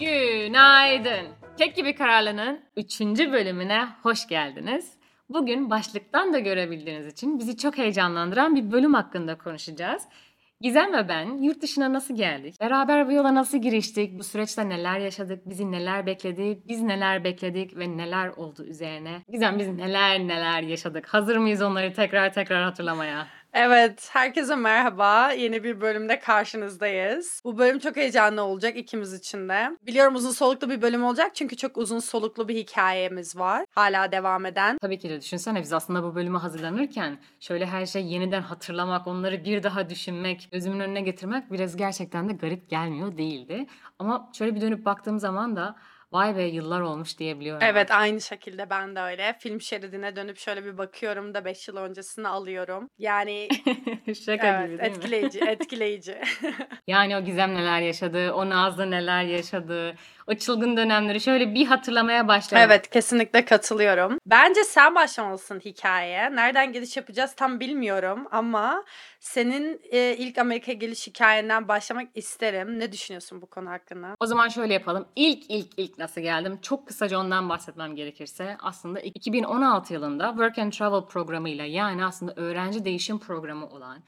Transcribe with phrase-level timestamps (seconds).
[0.00, 1.26] Günaydın.
[1.56, 3.00] Kek gibi kararlının 3.
[3.00, 4.92] bölümüne hoş geldiniz.
[5.28, 10.02] Bugün başlıktan da görebildiğiniz için bizi çok heyecanlandıran bir bölüm hakkında konuşacağız.
[10.60, 12.60] Gizem ve ben yurt dışına nasıl geldik?
[12.60, 14.18] Beraber bu yola nasıl giriştik?
[14.18, 15.48] Bu süreçte neler yaşadık?
[15.48, 16.62] Bizi neler bekledi?
[16.68, 19.22] Biz neler bekledik ve neler oldu üzerine?
[19.32, 21.06] Gizem biz neler neler yaşadık?
[21.14, 23.26] Hazır mıyız onları tekrar tekrar hatırlamaya?
[23.52, 25.32] Evet, herkese merhaba.
[25.32, 27.42] Yeni bir bölümde karşınızdayız.
[27.44, 29.70] Bu bölüm çok heyecanlı olacak ikimiz için de.
[29.86, 33.64] Biliyorum uzun soluklu bir bölüm olacak çünkü çok uzun soluklu bir hikayemiz var.
[33.70, 34.78] Hala devam eden.
[34.78, 39.44] Tabii ki de düşünsene biz aslında bu bölüme hazırlanırken şöyle her şey yeniden hatırlamak, onları
[39.44, 43.66] bir daha düşünmek, gözümün önüne getirmek biraz gerçekten de garip gelmiyor değildi.
[43.98, 45.76] Ama şöyle bir dönüp baktığım zaman da
[46.12, 47.62] vay be yıllar olmuş diyebiliyorum.
[47.62, 49.36] Evet aynı şekilde ben de öyle.
[49.38, 52.90] Film şeridine dönüp şöyle bir bakıyorum da 5 yıl öncesini alıyorum.
[52.98, 53.48] Yani
[54.24, 54.96] Şaka evet gibi değil mi?
[54.96, 56.18] etkileyici, etkileyici.
[56.86, 59.94] Yani o Gizem neler yaşadı, o Nazlı neler yaşadı,
[60.26, 62.70] o çılgın dönemleri şöyle bir hatırlamaya başlayalım.
[62.70, 64.18] Evet kesinlikle katılıyorum.
[64.26, 66.36] Bence sen başlamalısın hikayeye.
[66.36, 68.84] Nereden giriş yapacağız tam bilmiyorum ama
[69.20, 72.78] senin e, ilk Amerika'ya geliş hikayenden başlamak isterim.
[72.78, 74.14] Ne düşünüyorsun bu konu hakkında?
[74.20, 75.08] O zaman şöyle yapalım.
[75.16, 76.58] İlk ilk ilk nasıl geldim?
[76.62, 82.84] Çok kısaca ondan bahsetmem gerekirse aslında 2016 yılında Work and Travel programıyla yani aslında öğrenci
[82.84, 83.98] değişim programı olan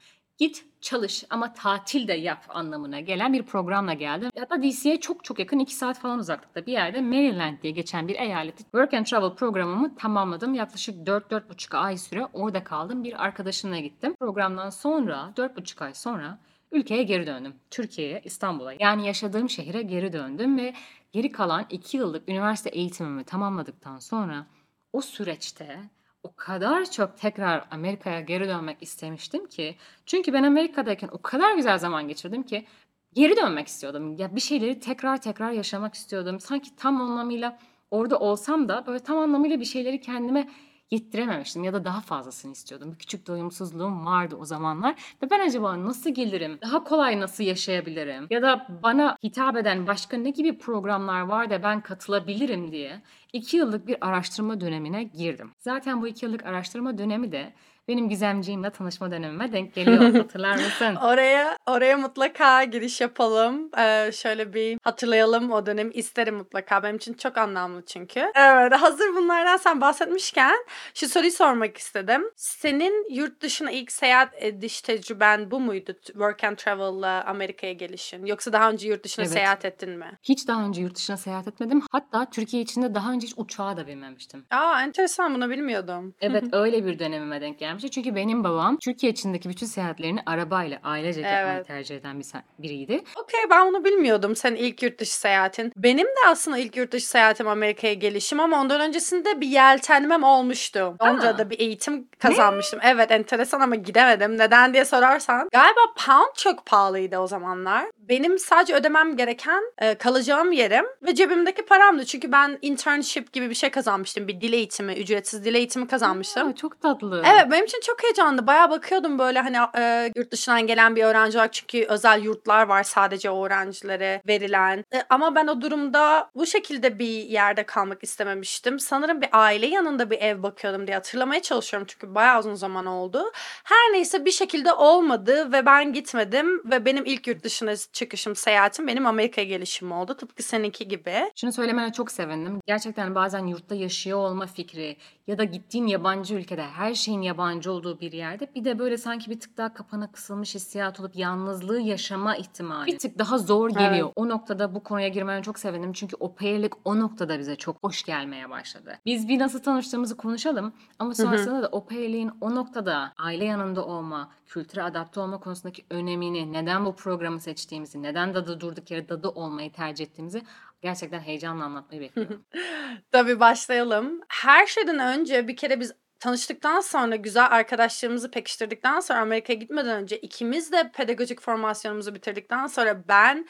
[0.41, 4.29] git çalış ama tatil de yap anlamına gelen bir programla geldim.
[4.39, 8.15] Hatta DC'ye çok çok yakın 2 saat falan uzaklıkta bir yerde Maryland diye geçen bir
[8.15, 10.53] eyaleti Work and Travel programımı tamamladım.
[10.53, 13.03] Yaklaşık 4-4,5 ay süre orada kaldım.
[13.03, 14.15] Bir arkadaşımla gittim.
[14.19, 16.39] Programdan sonra 4,5 ay sonra
[16.71, 17.53] ülkeye geri döndüm.
[17.71, 18.73] Türkiye'ye, İstanbul'a.
[18.79, 20.73] Yani yaşadığım şehre geri döndüm ve
[21.11, 24.47] geri kalan 2 yıllık üniversite eğitimimi tamamladıktan sonra
[24.93, 25.79] o süreçte
[26.23, 29.75] o kadar çok tekrar Amerika'ya geri dönmek istemiştim ki.
[30.05, 32.65] Çünkü ben Amerika'dayken o kadar güzel zaman geçirdim ki
[33.13, 34.17] geri dönmek istiyordum.
[34.17, 36.39] Ya bir şeyleri tekrar tekrar yaşamak istiyordum.
[36.39, 37.59] Sanki tam anlamıyla
[37.91, 40.49] orada olsam da böyle tam anlamıyla bir şeyleri kendime
[40.91, 42.91] yettirememiştim ya da daha fazlasını istiyordum.
[42.91, 46.57] Bir küçük doyumsuzluğum vardı o zamanlar ve ben acaba nasıl gelirim?
[46.61, 48.27] Daha kolay nasıl yaşayabilirim?
[48.29, 53.01] Ya da bana hitap eden başka ne gibi programlar var da ben katılabilirim diye
[53.33, 55.51] iki yıllık bir araştırma dönemine girdim.
[55.59, 57.53] Zaten bu iki yıllık araştırma dönemi de
[57.87, 60.13] benim gizemciğimle tanışma dönemime denk geliyor.
[60.13, 60.95] Hatırlar mısın?
[60.95, 63.69] Oraya oraya mutlaka giriş yapalım.
[63.77, 66.83] Ee, şöyle bir hatırlayalım o dönemi isterim mutlaka.
[66.83, 68.31] Benim için çok anlamlı çünkü.
[68.35, 70.55] Evet hazır bunlardan sen bahsetmişken
[70.93, 72.23] şu soruyu sormak istedim.
[72.35, 75.93] Senin yurt dışına ilk seyahat ediş tecrüben bu muydu?
[76.05, 78.25] Work and Travel'la Amerika'ya gelişin.
[78.25, 79.33] Yoksa daha önce yurt dışına Evet.
[79.33, 80.11] seyahat ettin mi?
[80.23, 81.81] Hiç daha önce yurt dışına seyahat etmedim.
[81.91, 84.45] Hatta Türkiye içinde daha önce hiç uçağa da binmemiştim.
[84.51, 86.15] Aa enteresan bunu bilmiyordum.
[86.21, 87.91] Evet öyle bir dönemime denk gelmişti.
[87.91, 91.67] Çünkü benim babam Türkiye içindeki bütün seyahatlerini arabayla ailecek yapmayı Evet.
[91.67, 92.25] tercih eden bir
[92.59, 93.03] biriydi.
[93.15, 94.35] Okey ben bunu bilmiyordum.
[94.35, 95.71] Senin ilk yurt dışı seyahatin.
[95.77, 100.95] Benim de aslında ilk yurt dışı seyahatim Amerika'ya gelişim ama ondan öncesinde bir yeltenmem olmuştu.
[101.03, 102.79] Londra'da bir eğitim kazanmıştım.
[102.83, 104.37] Evet enteresan ama gidemedim.
[104.37, 105.49] Neden diye sorarsan.
[105.51, 107.85] Galiba pound çok pahalıydı o zamanlar.
[107.97, 112.05] Benim sadece ödemem gereken e, kalacağım yerim ve cebimdeki paramdı.
[112.05, 114.27] Çünkü ben internship gibi bir şey kazanmıştım.
[114.27, 116.49] Bir dil eğitimi, ücretsiz dil eğitimi kazanmıştım.
[116.49, 117.23] Aa, çok tatlı.
[117.25, 118.47] Evet benim için çok heyecanlı.
[118.47, 122.83] Bayağı bakıyordum böyle hani e, yurt dışından gelen bir öğrenci olarak çünkü özel yurtlar var
[122.83, 124.85] sadece öğrencilere verilen.
[124.93, 128.79] E, ama ben o durumda bu şekilde bir yerde kalmak istememiştim.
[128.79, 133.31] Sanırım bir aile yanında bir ev bakıyordum diye hatırlamaya çalışıyorum çünkü bayağı uzun zaman oldu.
[133.63, 138.87] Her neyse bir şekilde olmadı ve ben gitmedim ve benim ilk yurt dışına çıkışım, seyahatim
[138.87, 140.13] benim Amerika'ya gelişim oldu.
[140.17, 141.31] Tıpkı seninki gibi.
[141.35, 142.59] Şunu söylemene çok sevindim.
[142.67, 144.97] Gerçekten bazen yurtta yaşıyor olma fikri
[145.27, 149.31] ya da gittiğin yabancı ülkede her şeyin yabancı olduğu bir yerde bir de böyle sanki
[149.31, 154.11] bir tık daha kapana kısılmış hissiyat olup yalnızlığı yaşama ihtimali bir tık daha zor geliyor.
[154.15, 155.93] O noktada bu konuya girmene çok sevindim.
[155.93, 158.99] Çünkü o pairlik o noktada bize çok hoş gelmeye başladı.
[159.05, 164.31] Biz bir nasıl tanıştığımızı konuşalım ama sonrasında da o pairliğin o noktada aile yanında olma,
[164.47, 169.71] kültüre adapte olma konusundaki önemini, neden bu programı seçtiğimizi, neden dadı durduk yere dadı olmayı
[169.71, 170.41] tercih ettiğimizi
[170.81, 172.45] gerçekten heyecanla anlatmayı bekliyorum.
[173.11, 174.21] Tabii başlayalım.
[174.27, 180.17] Her şeyden önce bir kere biz tanıştıktan sonra güzel arkadaşlarımızı pekiştirdikten sonra Amerika'ya gitmeden önce
[180.17, 183.47] ikimiz de pedagojik formasyonumuzu bitirdikten sonra ben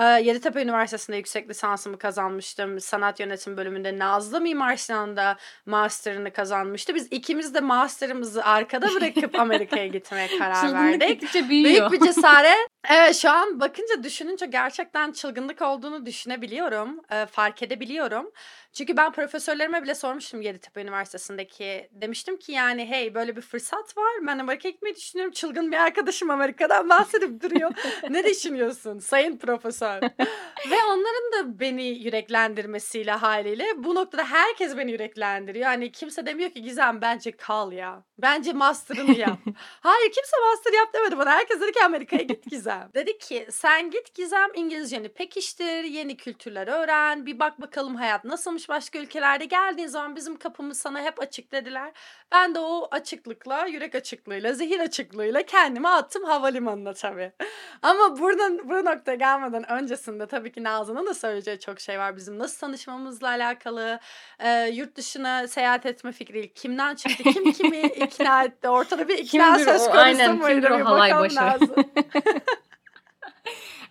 [0.00, 2.80] Yeditepe Üniversitesi'nde yüksek lisansımı kazanmıştım.
[2.80, 5.36] Sanat yönetim bölümünde Nazlı Mimar Sinan'da
[5.66, 6.94] master'ını kazanmıştı.
[6.94, 11.08] Biz ikimiz de master'ımızı arkada bırakıp Amerika'ya gitmeye karar Çılgınlık verdik.
[11.08, 11.90] gittikçe büyüyor.
[11.90, 17.00] Büyük bir cesaret Evet şu an bakınca düşününce gerçekten çılgınlık olduğunu düşünebiliyorum.
[17.12, 18.30] Eee, fark edebiliyorum.
[18.72, 21.88] Çünkü ben profesörlerime bile sormuştum Yeditepe Üniversitesi'ndeki.
[21.92, 24.26] Demiştim ki yani hey böyle bir fırsat var.
[24.26, 25.32] Ben Amerika'ya gitmeyi düşünüyorum.
[25.32, 27.72] Çılgın bir arkadaşım Amerika'dan bahsedip duruyor.
[28.10, 29.81] ne düşünüyorsun sayın profesör?
[30.70, 35.66] Ve onların da beni yüreklendirmesiyle haliyle bu noktada herkes beni yüreklendiriyor.
[35.66, 38.04] Hani kimse demiyor ki Gizem bence kal ya.
[38.22, 39.38] Bence master'ını yap.
[39.80, 41.30] Hayır kimse master yap demedi bana.
[41.30, 42.90] Herkes dedi ki Amerika'ya git Gizem.
[42.94, 48.68] Dedi ki sen git Gizem İngilizceni pekiştir, yeni kültürler öğren, bir bak bakalım hayat nasılmış
[48.68, 49.44] başka ülkelerde.
[49.44, 51.92] Geldiğin zaman bizim kapımız sana hep açık dediler.
[52.32, 57.32] Ben de o açıklıkla, yürek açıklığıyla, zihin açıklığıyla kendimi attım havalimanına tabii.
[57.82, 62.16] Ama buradan bu noktaya gelmeden öncesinde tabii ki Nazlı'nın da söyleyeceği çok şey var.
[62.16, 64.00] Bizim nasıl tanışmamızla alakalı,
[64.38, 67.78] e, yurt dışına seyahat etme fikri kimden çıktı, kim kimi
[68.14, 69.84] ikna etti, ortada bir ikna Kimdir söz o?
[69.84, 70.54] konusu Aynen, muydu?
[70.54, 71.36] kimdir o halay başı?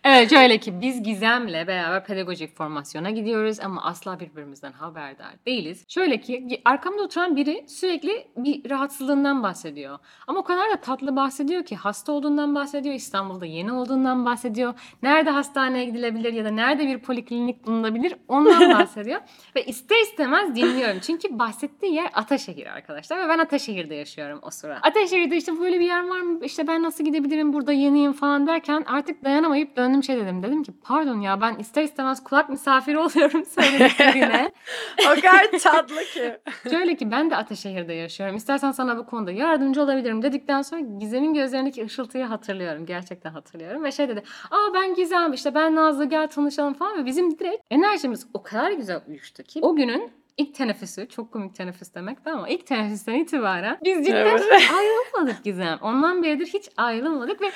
[0.03, 5.85] Evet şöyle ki biz Gizem'le beraber pedagojik formasyona gidiyoruz ama asla birbirimizden haberdar değiliz.
[5.87, 9.99] Şöyle ki arkamda oturan biri sürekli bir rahatsızlığından bahsediyor.
[10.27, 14.73] Ama o kadar da tatlı bahsediyor ki hasta olduğundan bahsediyor, İstanbul'da yeni olduğundan bahsediyor.
[15.03, 19.21] Nerede hastaneye gidilebilir ya da nerede bir poliklinik bulunabilir ondan bahsediyor.
[19.55, 20.99] ve ister istemez dinliyorum.
[20.99, 24.79] Çünkü bahsettiği yer Ataşehir arkadaşlar ve ben Ataşehir'de yaşıyorum o sıra.
[24.81, 26.45] Ataşehir'de işte böyle bir yer var mı?
[26.45, 30.43] İşte ben nasıl gidebilirim burada yeniyim falan derken artık dayanamayıp döndüm şey dedim.
[30.43, 34.51] Dedim ki pardon ya ben ister istemez kulak misafiri oluyorum söylediklerine.
[35.11, 36.37] o kadar tatlı ki.
[36.69, 38.35] Şöyle ki ben de Ataşehir'de yaşıyorum.
[38.35, 42.85] İstersen sana bu konuda yardımcı olabilirim dedikten sonra Gizem'in gözlerindeki ışıltıyı hatırlıyorum.
[42.85, 43.83] Gerçekten hatırlıyorum.
[43.83, 44.23] Ve şey dedi.
[44.51, 46.97] Aa ben Gizem işte ben Nazlı gel tanışalım falan.
[46.97, 49.59] Ve bizim direkt enerjimiz o kadar güzel uyuştu ki.
[49.61, 54.15] O günün ilk teneffüsü çok komik teneffüs demek de ama ilk teneffüsten itibaren biz cidden
[54.15, 54.41] Evet.
[54.51, 55.79] ayrılmadık Gizem.
[55.81, 57.51] Ondan beridir hiç ayrılmadık ve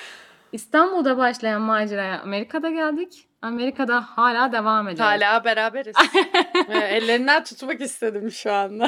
[0.55, 3.27] İstanbul'da başlayan maceraya Amerika'da geldik.
[3.41, 5.13] Amerika'da hala devam ediyoruz.
[5.13, 5.95] Hala beraberiz.
[6.69, 8.87] Ellerinden tutmak istedim şu anda.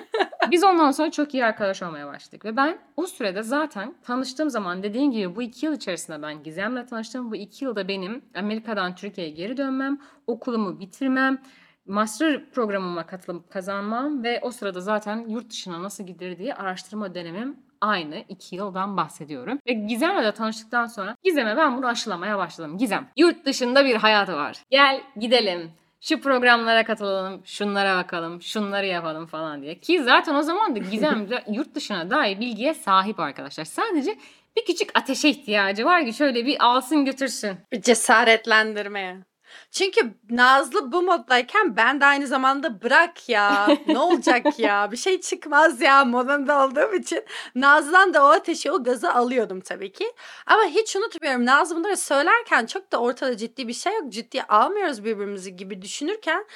[0.50, 2.44] Biz ondan sonra çok iyi arkadaş olmaya başladık.
[2.44, 6.86] Ve ben o sürede zaten tanıştığım zaman dediğim gibi bu iki yıl içerisinde ben Gizem'le
[6.86, 7.30] tanıştım.
[7.30, 11.38] Bu iki yılda benim Amerika'dan Türkiye'ye geri dönmem, okulumu bitirmem,
[11.86, 17.63] master programıma katılıp kazanmam ve o sırada zaten yurt dışına nasıl gidilir diye araştırma dönemim
[17.86, 19.58] aynı iki yıldan bahsediyorum.
[19.68, 22.78] Ve Gizem'le de tanıştıktan sonra Gizem'e ben bunu aşılamaya başladım.
[22.78, 24.62] Gizem, yurt dışında bir hayat var.
[24.70, 25.70] Gel gidelim.
[26.00, 29.80] Şu programlara katılalım, şunlara bakalım, şunları yapalım falan diye.
[29.80, 33.64] Ki zaten o zaman da Gizem de yurt dışına dair bilgiye sahip arkadaşlar.
[33.64, 34.16] Sadece
[34.56, 37.56] bir küçük ateşe ihtiyacı var ki şöyle bir alsın götürsün.
[37.72, 39.16] Bir cesaretlendirmeye.
[39.70, 45.20] Çünkü Nazlı bu moddayken ben de aynı zamanda bırak ya ne olacak ya bir şey
[45.20, 47.24] çıkmaz ya modunda olduğum için
[47.54, 50.12] Nazlı'dan da o ateşi o gazı alıyordum tabii ki.
[50.46, 55.04] Ama hiç unutmuyorum Nazlı bunları söylerken çok da ortada ciddi bir şey yok ciddiye almıyoruz
[55.04, 56.46] birbirimizi gibi düşünürken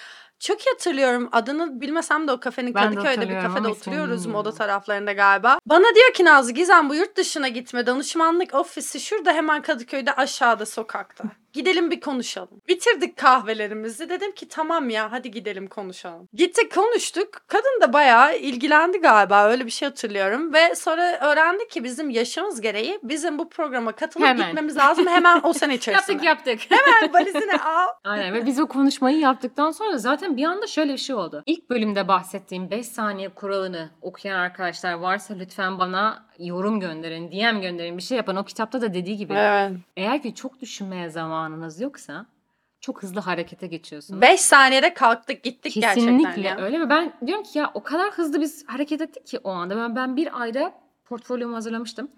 [0.41, 1.29] çok iyi hatırlıyorum.
[1.33, 4.31] Adını bilmesem de o kafenin Ben de Kadıköy'de bir kafede oturuyoruz bilmiyorum.
[4.33, 5.59] moda taraflarında galiba.
[5.67, 10.67] Bana diyor ki Nazlı Gizem bu yurt dışına gitme danışmanlık ofisi şurada hemen Kadıköy'de aşağıda
[10.67, 11.25] sokakta.
[11.53, 12.63] Gidelim bir konuşalım.
[12.69, 14.09] Bitirdik kahvelerimizi.
[14.09, 16.29] Dedim ki tamam ya hadi gidelim konuşalım.
[16.35, 17.29] Gittik konuştuk.
[17.47, 19.49] Kadın da bayağı ilgilendi galiba.
[19.49, 20.53] Öyle bir şey hatırlıyorum.
[20.53, 24.47] Ve sonra öğrendik ki bizim yaşımız gereği bizim bu programa katılıp Hemen.
[24.47, 25.07] gitmemiz lazım.
[25.07, 26.27] Hemen o sene içerisinde.
[26.27, 26.79] Yaptık yaptık.
[26.79, 27.89] Hemen valizini al.
[28.05, 31.43] Aynen ve biz o konuşmayı yaptıktan sonra zaten bir anda şöyle bir şey oldu.
[31.47, 37.97] İlk bölümde bahsettiğim 5 saniye kuralını okuyan arkadaşlar varsa lütfen bana yorum gönderin, DM gönderin,
[37.97, 38.37] bir şey yapın.
[38.37, 39.73] O kitapta da dediği gibi Evet.
[39.97, 42.27] eğer ki çok düşünmeye zamanınız yoksa
[42.81, 44.21] çok hızlı harekete geçiyorsunuz.
[44.21, 48.41] 5 saniyede kalktık gittik gerçekten Kesinlikle öyle ve ben diyorum ki ya o kadar hızlı
[48.41, 49.77] biz hareket ettik ki o anda.
[49.77, 50.75] Ben, ben bir ayda
[51.05, 52.11] portfolyomu hazırlamıştım.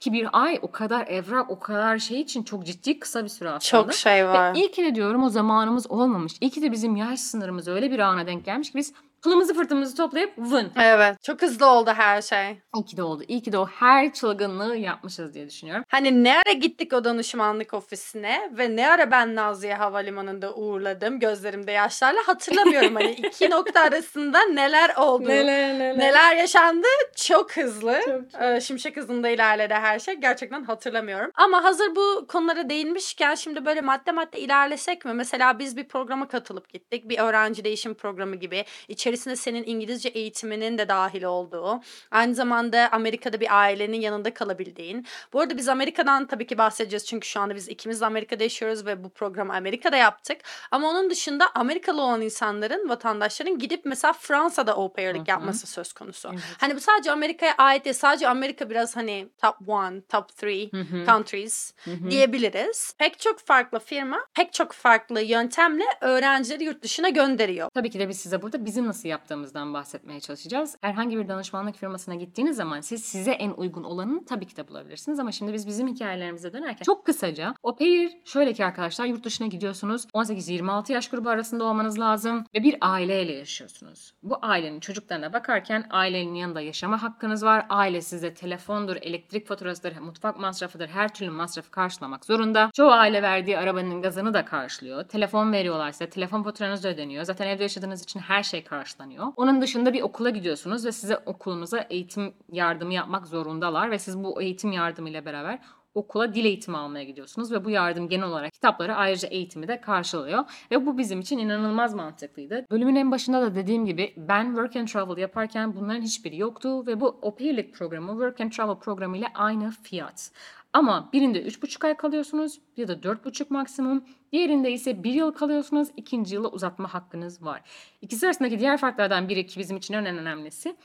[0.00, 3.50] Ki bir ay o kadar evrak, o kadar şey için çok ciddi kısa bir süre
[3.50, 3.82] aslında.
[3.82, 4.54] Çok şey var.
[4.54, 6.32] Ve iyi ki de diyorum o zamanımız olmamış.
[6.40, 9.96] İyi ki de bizim yaş sınırımız öyle bir ana denk gelmiş ki biz pılımızı fırtımızı
[9.96, 10.72] toplayıp vın.
[10.82, 11.22] Evet.
[11.22, 12.58] Çok hızlı oldu her şey.
[12.76, 13.22] İyi ki de oldu.
[13.28, 15.84] İyi ki de o her çılgınlığı yapmışız diye düşünüyorum.
[15.88, 21.72] Hani ne ara gittik o danışmanlık ofisine ve ne ara ben Nazlı'yı havalimanında uğurladım gözlerimde
[21.72, 22.94] yaşlarla hatırlamıyorum.
[22.94, 25.28] hani iki nokta arasında neler oldu.
[25.28, 28.00] Neler yaşandı çok hızlı.
[28.40, 30.14] Ee, Şimşek hızında ilerledi her şey.
[30.14, 31.30] Gerçekten hatırlamıyorum.
[31.34, 35.12] Ama hazır bu konulara değinmişken şimdi böyle madde madde ilerlesek mi?
[35.14, 37.08] Mesela biz bir programa katılıp gittik.
[37.08, 38.64] Bir öğrenci değişim programı gibi.
[38.88, 45.06] İçeri içerisinde senin İngilizce eğitiminin de dahil olduğu, aynı zamanda Amerika'da bir ailenin yanında kalabildiğin.
[45.32, 48.86] Bu arada biz Amerika'dan tabii ki bahsedeceğiz çünkü şu anda biz ikimiz de Amerika'da yaşıyoruz
[48.86, 50.40] ve bu programı Amerika'da yaptık.
[50.70, 56.28] Ama onun dışında Amerikalı olan insanların, vatandaşların gidip mesela Fransa'da au pair'lik yapması söz konusu.
[56.32, 56.42] Evet.
[56.58, 57.94] Hani bu sadece Amerika'ya ait değil.
[57.94, 60.70] Sadece Amerika biraz hani top one, top three
[61.06, 61.74] countries
[62.10, 62.94] diyebiliriz.
[62.98, 67.68] Pek çok farklı firma, pek çok farklı yöntemle öğrencileri yurt dışına gönderiyor.
[67.74, 70.76] Tabii ki de biz size burada bizim nasıl yaptığımızdan bahsetmeye çalışacağız.
[70.80, 75.18] Herhangi bir danışmanlık firmasına gittiğiniz zaman siz size en uygun olanını tabii ki de bulabilirsiniz.
[75.18, 79.46] Ama şimdi biz bizim hikayelerimize dönerken çok kısaca o pair şöyle ki arkadaşlar yurt dışına
[79.46, 80.04] gidiyorsunuz.
[80.14, 84.14] 18-26 yaş grubu arasında olmanız lazım ve bir aileyle yaşıyorsunuz.
[84.22, 87.66] Bu ailenin çocuklarına bakarken ailenin yanında yaşama hakkınız var.
[87.68, 92.70] Aile size telefondur, elektrik faturasıdır, mutfak masrafıdır, her türlü masrafı karşılamak zorunda.
[92.74, 95.04] Çoğu aile verdiği arabanın gazını da karşılıyor.
[95.04, 97.24] Telefon veriyorlar size, telefon faturanız da ödeniyor.
[97.24, 99.26] Zaten evde yaşadığınız için her şey karşılanıyor.
[99.36, 104.42] Onun dışında bir okula gidiyorsunuz ve size okulunuza eğitim yardımı yapmak zorundalar ve siz bu
[104.42, 105.58] eğitim yardımıyla beraber
[105.94, 110.44] okula dil eğitimi almaya gidiyorsunuz ve bu yardım genel olarak kitapları ayrıca eğitimi de karşılıyor.
[110.70, 112.66] Ve bu bizim için inanılmaz mantıklıydı.
[112.70, 117.00] Bölümün en başında da dediğim gibi ben Work and Travel yaparken bunların hiçbiri yoktu ve
[117.00, 120.30] bu au pair'lik programı Work and Travel programı ile aynı fiyat.
[120.72, 124.04] Ama birinde 3,5 ay kalıyorsunuz ya da 4,5 maksimum.
[124.32, 125.88] Diğerinde ise 1 yıl kalıyorsunuz.
[125.96, 127.62] ikinci yıla uzatma hakkınız var.
[128.02, 130.76] İkisi arasındaki diğer farklardan biri ki bizim için en önemlisi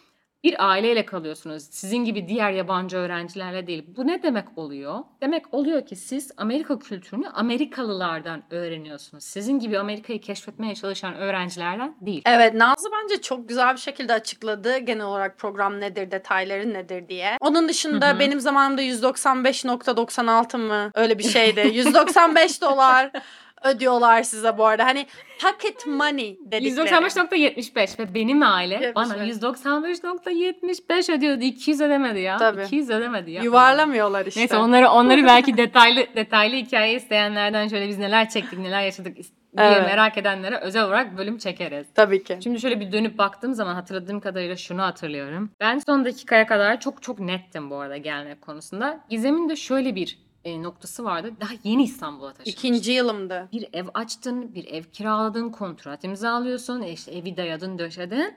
[0.44, 1.64] bir aileyle kalıyorsunuz.
[1.72, 3.84] Sizin gibi diğer yabancı öğrencilerle değil.
[3.98, 5.00] Bu ne demek oluyor?
[5.22, 9.24] Demek oluyor ki siz Amerika kültürünü Amerikalılardan öğreniyorsunuz.
[9.24, 12.22] Sizin gibi Amerika'yı keşfetmeye çalışan öğrencilerden değil.
[12.26, 17.38] Evet Nazlı bence çok güzel bir şekilde açıkladı genel olarak program nedir, detayları nedir diye.
[17.40, 18.20] Onun dışında Hı hı.
[18.20, 21.60] benim zamanımda 195.96 mı öyle bir şeydi.
[21.74, 23.12] 195 dolar
[23.64, 24.86] ödüyorlar size bu arada.
[24.86, 25.06] Hani
[25.42, 26.90] pocket money dedikleri.
[26.90, 28.96] 195.75 ve benim aile 75.
[28.96, 31.44] bana 195.75 ödüyordu.
[31.44, 32.38] 200 ödemedi ya.
[32.38, 32.64] Tabii.
[32.64, 33.44] 200 ödemedi ya.
[33.44, 34.40] Yuvarlamıyorlar işte.
[34.40, 39.18] Neyse onları onları belki detaylı detaylı hikaye isteyenlerden şöyle biz neler çektik, neler yaşadık
[39.58, 39.86] diye Evet.
[39.86, 41.88] merak edenlere özel olarak bölüm çekeriz.
[41.96, 42.38] Tabii ki.
[42.44, 45.52] Şimdi şöyle bir dönüp baktığım zaman hatırladığım kadarıyla şunu hatırlıyorum.
[45.60, 49.00] Ben son dakikaya kadar çok çok nettim bu arada gelmek konusunda.
[49.10, 51.34] Gizem'in de şöyle bir e, noktası vardı.
[51.42, 52.68] Daha yeni İstanbul'a taşınmıştı.
[52.68, 53.50] İkinci yılımdı.
[53.52, 58.36] Bir ev açtın, bir ev kiraladın, kontrat imzalıyorsun, e işte evi dayadın, döşedin.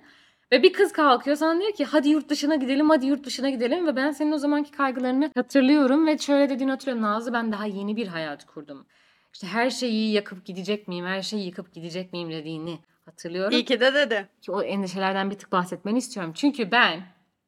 [0.53, 3.87] Ve bir kız kalkıyor sana diyor ki hadi yurt dışına gidelim, hadi yurt dışına gidelim.
[3.87, 7.03] Ve ben senin o zamanki kaygılarını hatırlıyorum ve şöyle dediğini hatırlıyorum.
[7.03, 8.87] Nazlı ben daha yeni bir hayat kurdum.
[9.33, 13.53] İşte her şeyi yakıp gidecek miyim, her şeyi yıkıp gidecek miyim dediğini hatırlıyorum.
[13.53, 14.29] İyi ki de dedi.
[14.43, 16.33] Ki o endişelerden bir tık bahsetmeni istiyorum.
[16.37, 17.01] Çünkü ben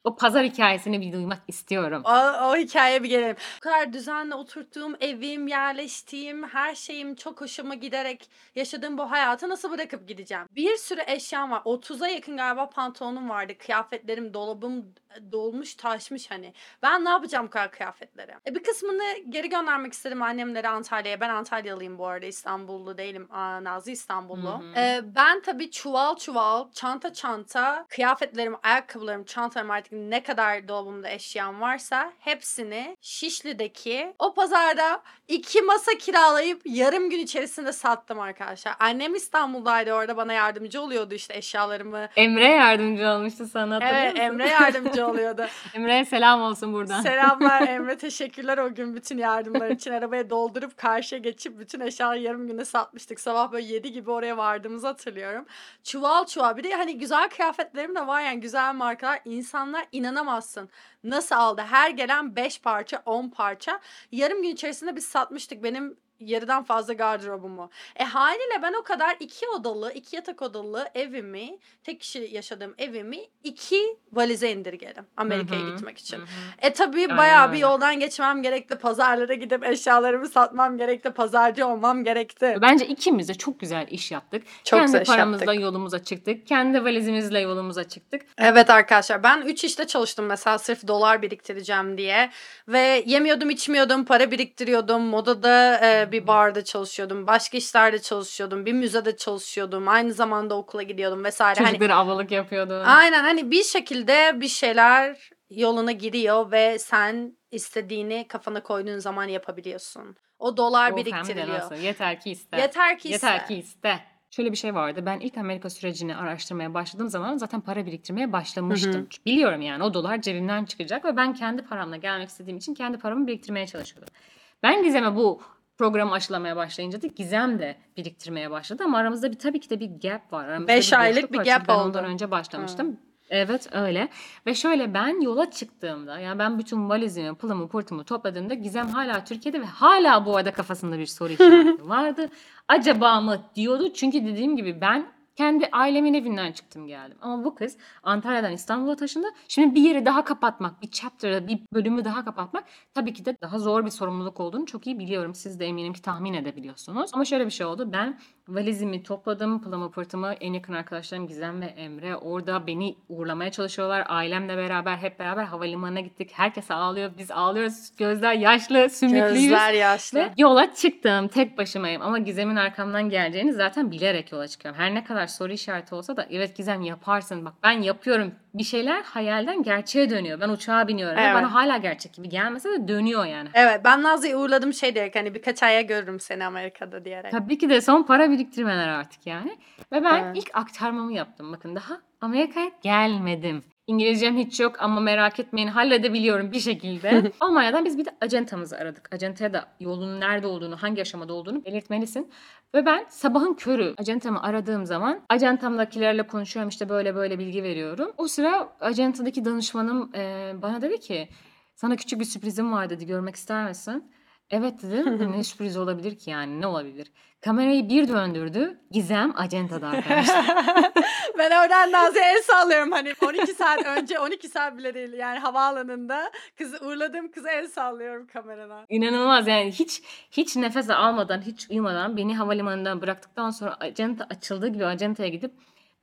[0.04, 2.02] o pazar hikayesini bir duymak istiyorum.
[2.04, 2.10] O,
[2.48, 3.36] o hikayeye bir gelelim.
[3.56, 9.70] Bu kadar düzenli oturttuğum evim, yerleştiğim, her şeyim çok hoşuma giderek yaşadığım bu hayatı nasıl
[9.70, 10.44] bırakıp gideceğim?
[10.50, 11.60] Bir sürü eşyam var.
[11.60, 13.52] 30'a yakın galiba pantolonum vardı.
[13.58, 14.94] Kıyafetlerim, dolabım
[15.32, 16.52] dolmuş taşmış hani.
[16.82, 18.32] Ben ne yapacağım bu kadar kıyafetleri?
[18.46, 21.20] E bir kısmını geri göndermek istedim annemlere Antalya'ya.
[21.20, 23.28] Ben Antalyalıyım bu arada İstanbullu değilim.
[23.30, 24.60] Aa, Nazlı İstanbullu.
[24.60, 24.78] Hı hı.
[24.80, 31.60] E, ben tabii çuval çuval, çanta çanta, kıyafetlerim, ayakkabılarım, çantalarım artık ne kadar dolabımda eşyam
[31.60, 38.74] varsa hepsini Şişli'deki o pazarda iki masa kiralayıp yarım gün içerisinde sattım arkadaşlar.
[38.80, 42.08] Annem İstanbul'daydı orada bana yardımcı oluyordu işte eşyalarımı.
[42.16, 44.24] Emre yardımcı olmuştu sana Evet musun?
[44.24, 45.46] Emre yardımcı oluyordu.
[45.74, 47.00] Emre'ye selam olsun buradan.
[47.00, 49.92] Selamlar Emre teşekkürler o gün bütün yardımlar için.
[49.92, 53.20] Arabaya doldurup karşıya geçip bütün eşyaları yarım günde satmıştık.
[53.20, 55.46] Sabah böyle 7 gibi oraya vardığımızı hatırlıyorum.
[55.84, 59.20] Çuval çuval bir de hani güzel kıyafetlerim de var yani güzel markalar.
[59.24, 60.70] İnsanlar inanamazsın.
[61.04, 61.62] Nasıl aldı?
[61.62, 63.80] Her gelen 5 parça 10 parça.
[64.12, 67.70] Yarım gün içerisinde biz satmıştık benim yarıdan fazla gardırobumu.
[67.96, 73.18] E haliyle ben o kadar iki odalı, iki yatak odalı evimi, tek kişi yaşadığım evimi
[73.44, 76.16] iki valize indirgedim Amerika'ya gitmek için.
[76.16, 76.26] hı hı.
[76.62, 78.74] E tabii Aynen bayağı bir yoldan geçmem gerekti.
[78.78, 81.10] Pazarlara gidip eşyalarımı satmam gerekti.
[81.10, 82.58] Pazarcı olmam gerekti.
[82.62, 84.42] Bence ikimiz de çok güzel iş yaptık.
[84.64, 85.62] Çok Kendi paramızla yaptık.
[85.62, 86.46] yolumuza çıktık.
[86.46, 88.22] Kendi valizimizle yolumuza çıktık.
[88.38, 92.30] Evet arkadaşlar ben 3 işte çalıştım mesela sırf dolar biriktireceğim diye.
[92.68, 95.02] Ve yemiyordum içmiyordum para biriktiriyordum.
[95.02, 97.26] Modada e, bir barda çalışıyordum.
[97.26, 98.66] Başka işlerde çalışıyordum.
[98.66, 99.88] Bir müzede çalışıyordum.
[99.88, 101.58] Aynı zamanda okula gidiyordum vesaire.
[101.60, 102.82] Hani Çocukları ablalık yapıyordu.
[102.86, 110.16] Aynen hani bir şekilde bir şeyler yoluna giriyor ve sen istediğini kafana koyduğun zaman yapabiliyorsun.
[110.38, 111.72] O dolar de biriktiriliyor.
[111.76, 112.60] Yeter ki iste.
[112.60, 113.26] Yeter ki iste.
[113.26, 114.00] Yeter ki iste.
[114.30, 115.06] Şöyle bir şey vardı.
[115.06, 119.08] Ben ilk Amerika sürecini araştırmaya başladığım zaman zaten para biriktirmeye başlamıştım.
[119.26, 123.26] Biliyorum yani o dolar cebimden çıkacak ve ben kendi paramla gelmek istediğim için kendi paramı
[123.26, 124.14] biriktirmeye çalışıyordum.
[124.62, 125.42] Ben Gizem'e bu
[125.78, 129.90] program aşılamaya başlayınca da Gizem de biriktirmeye başladı ama aramızda bir tabii ki de bir
[130.02, 130.44] gap var.
[130.44, 131.78] Aramızda Beş aylık boşluk bir gap oldu.
[131.78, 132.96] ondan önce başlamıştım.
[133.30, 134.08] Evet öyle.
[134.46, 139.60] Ve şöyle ben yola çıktığımda yani ben bütün valizimi, pılımı, pırtımı topladığımda Gizem hala Türkiye'de
[139.60, 142.28] ve hala bu arada kafasında bir soru işareti vardı.
[142.68, 143.92] Acaba mı diyordu.
[143.94, 145.06] Çünkü dediğim gibi ben
[145.38, 147.18] kendi ailemin evinden çıktım geldim.
[147.20, 149.26] Ama bu kız Antalya'dan İstanbul'a taşındı.
[149.48, 152.64] Şimdi bir yeri daha kapatmak, bir chapter'ı, bir bölümü daha kapatmak
[152.94, 155.34] tabii ki de daha zor bir sorumluluk olduğunu çok iyi biliyorum.
[155.34, 157.10] Siz de eminim ki tahmin edebiliyorsunuz.
[157.14, 157.92] Ama şöyle bir şey oldu.
[157.92, 158.18] Ben
[158.48, 162.16] valizimi topladım, pılımı pırtımı en yakın arkadaşlarım Gizem ve Emre.
[162.16, 164.04] Orada beni uğurlamaya çalışıyorlar.
[164.08, 166.30] Ailemle beraber hep beraber havalimanına gittik.
[166.32, 167.10] Herkes ağlıyor.
[167.18, 167.90] Biz ağlıyoruz.
[167.98, 169.42] Gözler yaşlı, sümüklüyüz.
[169.42, 170.18] Gözler yaşlı.
[170.18, 171.28] Ve yola çıktım.
[171.28, 174.80] Tek başımayım ama Gizem'in arkamdan geleceğini zaten bilerek yola çıkıyorum.
[174.80, 177.44] Her ne kadar soru işareti olsa da evet Gizem yaparsın.
[177.44, 178.34] Bak ben yapıyorum.
[178.54, 180.40] Bir şeyler hayalden gerçeğe dönüyor.
[180.40, 181.16] Ben uçağa biniyorum.
[181.16, 181.34] ve Evet.
[181.34, 183.48] Bana hala gerçek gibi gelmese de dönüyor yani.
[183.54, 187.30] Evet ben Nazlı'yı uğurladım şey diyerek hani birkaç aya görürüm seni Amerika'da diyerek.
[187.30, 189.58] Tabii ki de son para biriktirmeler artık yani.
[189.92, 190.36] Ve ben Evet.
[190.36, 191.52] ilk aktarmamı yaptım.
[191.52, 193.64] Bakın daha Amerika'ya gelmedim.
[193.88, 197.32] İngilizcem hiç yok ama merak etmeyin halledebiliyorum bir şekilde.
[197.40, 199.14] Almanya'dan biz bir de acentamızı aradık.
[199.14, 202.30] Acentaya da yolun nerede olduğunu, hangi aşamada olduğunu belirtmelisin.
[202.74, 208.12] Ve ben sabahın körü acentamı aradığım zaman acentamdakilerle konuşuyorum işte böyle böyle bilgi veriyorum.
[208.16, 211.28] O sıra acentadaki danışmanım e, bana dedi ki
[211.74, 214.12] sana küçük bir sürprizim var dedi görmek ister misin?
[214.50, 215.32] Evet dedim.
[215.32, 217.12] ne sürpriz olabilir ki yani ne olabilir?
[217.40, 218.80] Kamerayı bir döndürdü.
[218.90, 220.46] Gizem acentada arkadaşlar.
[221.38, 226.30] ben oradan Nazlı'ya el sallıyorum hani 12 saat önce 12 saat bile değil yani havaalanında
[226.58, 228.84] kızı uğurladığım kıza el sallıyorum kamerana.
[228.88, 234.86] İnanılmaz yani hiç hiç nefes almadan hiç uyumadan beni havalimanından bıraktıktan sonra acenta açıldığı gibi
[234.86, 235.52] acentaya gidip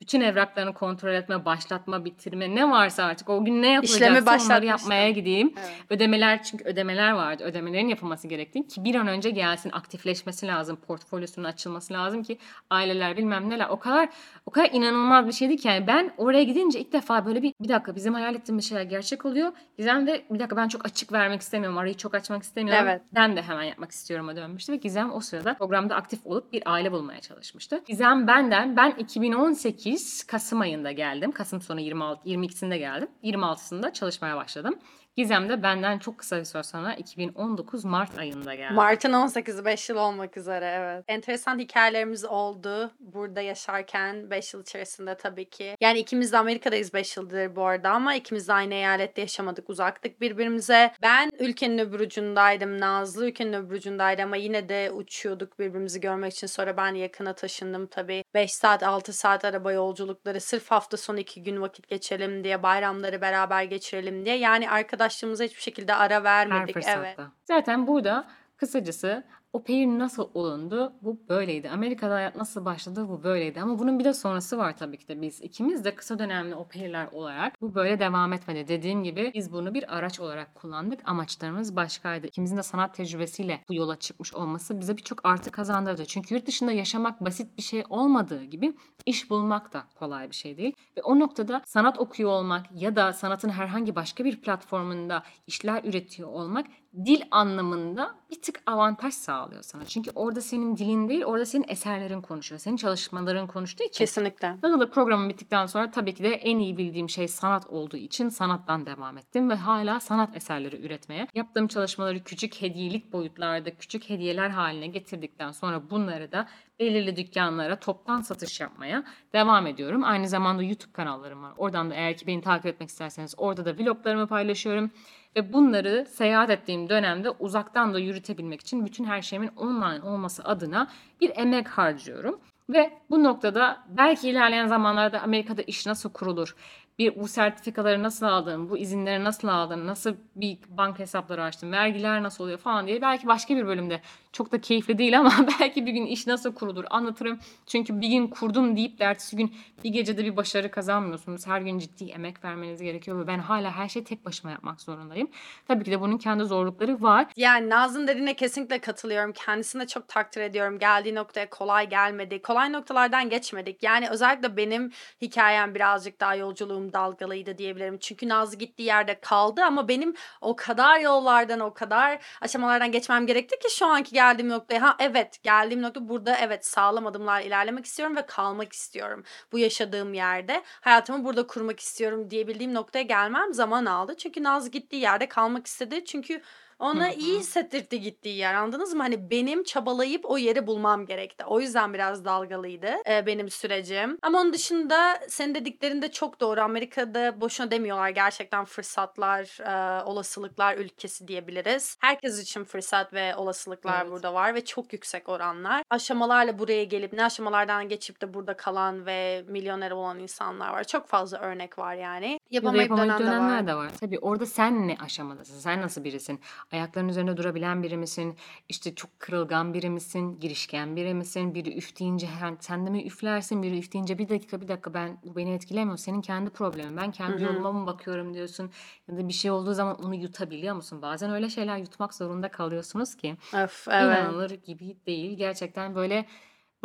[0.02, 5.10] bütün evraklarını kontrol etme, başlatma, bitirme ne varsa artık o gün ne yapılacaksa onları yapmaya
[5.10, 5.54] gideyim.
[5.58, 5.70] Evet.
[5.90, 7.44] Ödemeler çünkü ödemeler vardı.
[7.44, 10.76] Ödemelerin yapılması gerektiği ki bir an önce gelsin aktifleşmesi lazım.
[10.76, 12.38] Portfolyosunun açılması lazım ki
[12.70, 13.70] aileler bilmem neler.
[13.70, 14.10] O kadar
[14.46, 17.70] o kadar inanılmaz bir şeydi ki yani ben oraya gidince ilk defa böyle bir bir
[17.70, 19.52] dakika bizim hayal ettiğimiz şeyler gerçek oluyor.
[19.78, 21.78] Gizem de bir dakika ben çok açık vermek istemiyorum.
[21.78, 22.84] Arayı çok açmak istemiyorum.
[22.88, 23.02] Evet.
[23.14, 26.92] Ben de hemen yapmak istiyorum dönmüştü ve Gizem o sırada programda aktif olup bir aile
[26.92, 27.82] bulmaya çalışmıştı.
[27.88, 29.95] Gizem benden ben 2018
[30.28, 31.32] Kasım ayında geldim.
[31.32, 33.08] Kasım sonu 26 22'sinde geldim.
[33.24, 34.80] 26'sında çalışmaya başladım.
[35.18, 38.74] Gizem de benden çok kısa bir süre sonra 2019 Mart ayında geldi.
[38.74, 41.04] Mart'ın 18'i 5 yıl olmak üzere evet.
[41.08, 45.78] Enteresan hikayelerimiz oldu burada yaşarken 5 yıl içerisinde tabii ki.
[45.82, 50.22] Yani ikimiz de Amerika'dayız 5 yıldır bu arada ama ikimiz de aynı eyalette yaşamadık uzaktık
[50.22, 50.92] birbirimize.
[51.02, 56.48] Ben ülkenin öbür ucundaydım Nazlı ülkenin öbür ucundaydı ama yine de uçuyorduk birbirimizi görmek için.
[56.48, 58.24] Sonra ben yakına taşındım tabii.
[58.34, 63.22] 5 saat 6 saat araba yolculukları sırf hafta sonu 2 gün vakit geçirelim diye bayramları
[63.22, 64.38] beraber geçirelim diye.
[64.38, 64.70] Yani
[65.06, 66.74] arkadaşlığımıza hiçbir şekilde ara Her vermedik.
[66.76, 67.00] fırsatta.
[67.00, 67.20] Evet.
[67.44, 69.24] Zaten burada kısacası
[69.56, 71.70] o pair nasıl olundu bu böyleydi.
[71.70, 73.62] Amerika'da hayat nasıl başladı bu böyleydi.
[73.62, 76.68] Ama bunun bir de sonrası var tabii ki de biz ikimiz de kısa dönemli o
[76.68, 78.68] pairler olarak bu böyle devam etmedi.
[78.68, 81.00] Dediğim gibi biz bunu bir araç olarak kullandık.
[81.06, 82.28] Amaçlarımız başkaydı.
[82.28, 86.06] İkimizin de sanat tecrübesiyle bu yola çıkmış olması bize birçok artı kazandırdı.
[86.06, 90.58] Çünkü yurt dışında yaşamak basit bir şey olmadığı gibi iş bulmak da kolay bir şey
[90.58, 90.76] değil.
[90.98, 96.30] Ve o noktada sanat okuyor olmak ya da sanatın herhangi başka bir platformunda işler üretiyor
[96.30, 96.66] olmak
[97.06, 99.86] dil anlamında bir tık avantaj sağlıyor sana.
[99.86, 102.60] Çünkü orada senin dilin değil, orada senin eserlerin konuşuyor.
[102.60, 103.98] Senin çalışmaların konuştuğu için.
[103.98, 104.56] Kesinlikle.
[104.64, 108.86] Dolayısıyla programım bittikten sonra tabii ki de en iyi bildiğim şey sanat olduğu için sanattan
[108.86, 111.28] devam ettim ve hala sanat eserleri üretmeye.
[111.34, 116.48] Yaptığım çalışmaları küçük hediyelik boyutlarda, küçük hediyeler haline getirdikten sonra bunları da
[116.80, 120.04] belirli dükkanlara toptan satış yapmaya devam ediyorum.
[120.04, 121.54] Aynı zamanda YouTube kanallarım var.
[121.58, 124.92] Oradan da eğer ki beni takip etmek isterseniz orada da vloglarımı paylaşıyorum.
[125.36, 130.88] Ve bunları seyahat ettiğim dönemde uzaktan da yürütebilmek için bütün her şeyimin online olması adına
[131.22, 132.40] bir emek harcıyorum.
[132.70, 136.56] Ve bu noktada belki ilerleyen zamanlarda Amerika'da iş nasıl kurulur,
[137.00, 142.24] bir bu sertifikaları nasıl aldın, bu izinleri nasıl aldın, nasıl bir banka hesapları açtın, vergiler
[142.24, 145.92] nasıl oluyor falan diye belki başka bir bölümde çok da keyifli değil ama belki bir
[145.92, 147.40] gün iş nasıl kurulur anlatırım.
[147.66, 151.48] Çünkü bir gün kurdum deyip de ertesi gün bir gecede bir başarı kazanmıyorsunuz.
[151.48, 155.30] Her gün ciddi emek vermeniz gerekiyor ve ben hala her şeyi tek başıma yapmak zorundayım.
[155.68, 157.28] Tabii ki de bunun kendi zorlukları var.
[157.36, 159.34] Yani Nazlı'nın dediğine kesinlikle katılıyorum.
[159.34, 160.80] Kendisini de çok takdir ediyorum.
[160.80, 162.42] Geldiği noktaya kolay gelmedi.
[162.42, 163.84] Kolay noktalardan geçmedik.
[163.84, 167.98] Yani özellikle benim hikayem birazcık daha yolculuğum durum dalgalıydı diyebilirim.
[168.00, 173.60] Çünkü Nazlı gittiği yerde kaldı ama benim o kadar yollardan o kadar aşamalardan geçmem gerekti
[173.60, 178.16] ki şu anki geldiğim noktaya ha evet geldiğim nokta burada evet sağlam adımlar ilerlemek istiyorum
[178.16, 179.24] ve kalmak istiyorum.
[179.52, 184.16] Bu yaşadığım yerde hayatımı burada kurmak istiyorum diyebildiğim noktaya gelmem zaman aldı.
[184.18, 186.06] Çünkü Nazlı gittiği yerde kalmak istedi.
[186.06, 186.42] Çünkü
[186.80, 189.04] ona iyi hissettirdi gittiği yer anladınız mı?
[189.04, 191.46] Hani benim çabalayıp o yeri bulmam gerekti.
[191.46, 194.18] O yüzden biraz dalgalıydı e, benim sürecim.
[194.22, 196.62] Ama onun dışında senin dediklerinde çok doğru.
[196.62, 198.10] Amerika'da boşuna demiyorlar.
[198.10, 199.60] Gerçekten fırsatlar,
[200.00, 201.98] e, olasılıklar ülkesi diyebiliriz.
[202.02, 204.12] Herkes için fırsat ve olasılıklar Evet.
[204.12, 205.84] burada var ve çok yüksek oranlar.
[205.90, 210.84] Aşamalarla buraya gelip ne aşamalardan geçip de burada kalan ve milyoner olan insanlar var.
[210.84, 212.40] Çok fazla örnek var yani.
[212.52, 213.42] Ya da Yapamayıp yapamayıp dönen de var.
[213.42, 213.92] dönenler de var.
[214.00, 215.60] Tabii orada sen ne aşamadasın?
[215.60, 216.40] Sen nasıl birisin?
[216.72, 218.38] Ayaklarının üzerinde durabilen biri misin?
[218.70, 220.40] İşte çok kırılgan biri misin?
[220.40, 221.56] Girişken biri misin?
[221.56, 223.64] Biri üf deyince hemen sen de mi üflersin?
[223.64, 225.98] Biri üf deyince bir dakika bir dakika ben bu beni etkilemiyor.
[225.98, 226.98] Senin kendi problemin.
[226.98, 227.44] Ben kendi hı.
[227.44, 228.72] yoluma mı bakıyorum diyorsun?
[229.08, 231.02] Ya da bir şey olduğu zaman onu yutabiliyor musun?
[231.02, 234.20] Bazen öyle şeyler yutmak zorunda kalıyorsunuz ki Öf, evet.
[234.20, 235.38] inanılır gibi değil.
[235.38, 236.26] Gerçekten böyle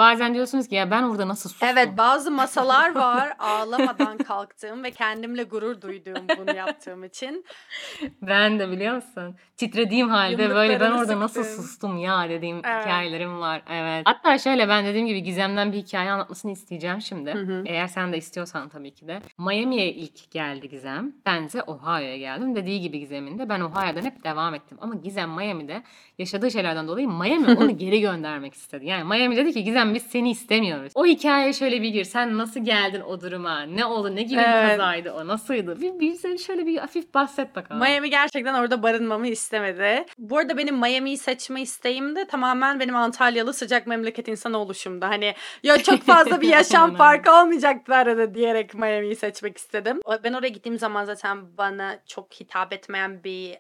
[0.01, 1.97] bazen diyorsunuz ki ya ben orada nasıl Evet sustum?
[1.99, 7.45] bazı masalar var ağlamadan kalktığım ve kendimle gurur duyduğum bunu yaptığım için.
[8.23, 9.37] Ben de biliyor musun?
[9.57, 11.65] Titrediğim halde böyle ben orada nasıl sıktım.
[11.65, 12.85] sustum ya dediğim Evet.
[12.85, 13.63] hikayelerim var.
[13.71, 14.03] Evet.
[14.05, 17.33] Hatta şöyle ben dediğim gibi Gizem'den bir hikaye anlatmasını isteyeceğim şimdi.
[17.35, 17.63] Hı hı.
[17.67, 19.21] Eğer sen de istiyorsan tabii ki de.
[19.39, 21.13] Miami'ye ilk geldi Gizem.
[21.27, 22.55] Bense Ohio'ya geldim.
[22.57, 24.79] Dediği gibi Gizem'in de ben Ohio'dan hep devam ettim.
[24.81, 25.83] Ama Gizem Miami'de
[26.19, 28.87] yaşadığı şeylerden dolayı Miami onu geri göndermek istedi.
[28.87, 30.93] Yani Miami dedi ki Gizem biz seni istemiyoruz.
[30.95, 32.05] O hikayeye şöyle bir gir.
[32.05, 33.63] Sen nasıl geldin o duruma?
[33.63, 34.17] Ne oldu?
[34.17, 34.71] Ne gibi bir Evet.
[34.71, 35.27] kazaydı o?
[35.27, 35.81] Nasıldı?
[35.81, 37.83] Bir, bir şöyle bir hafif bahset bakalım.
[37.83, 40.07] Miami gerçekten orada barınmamı istemedi.
[40.19, 45.09] Bu arada benim Miami'yi seçme isteğim de tamamen benim Antalyalı sıcak memleket insanı oluşumda.
[45.09, 50.01] Hani ya çok fazla bir yaşam farkı olmayacaktı arada diyerek Miami'yi seçmek istedim.
[50.25, 53.59] Ben oraya gittiğim zaman zaten bana çok hitap etmeyen bir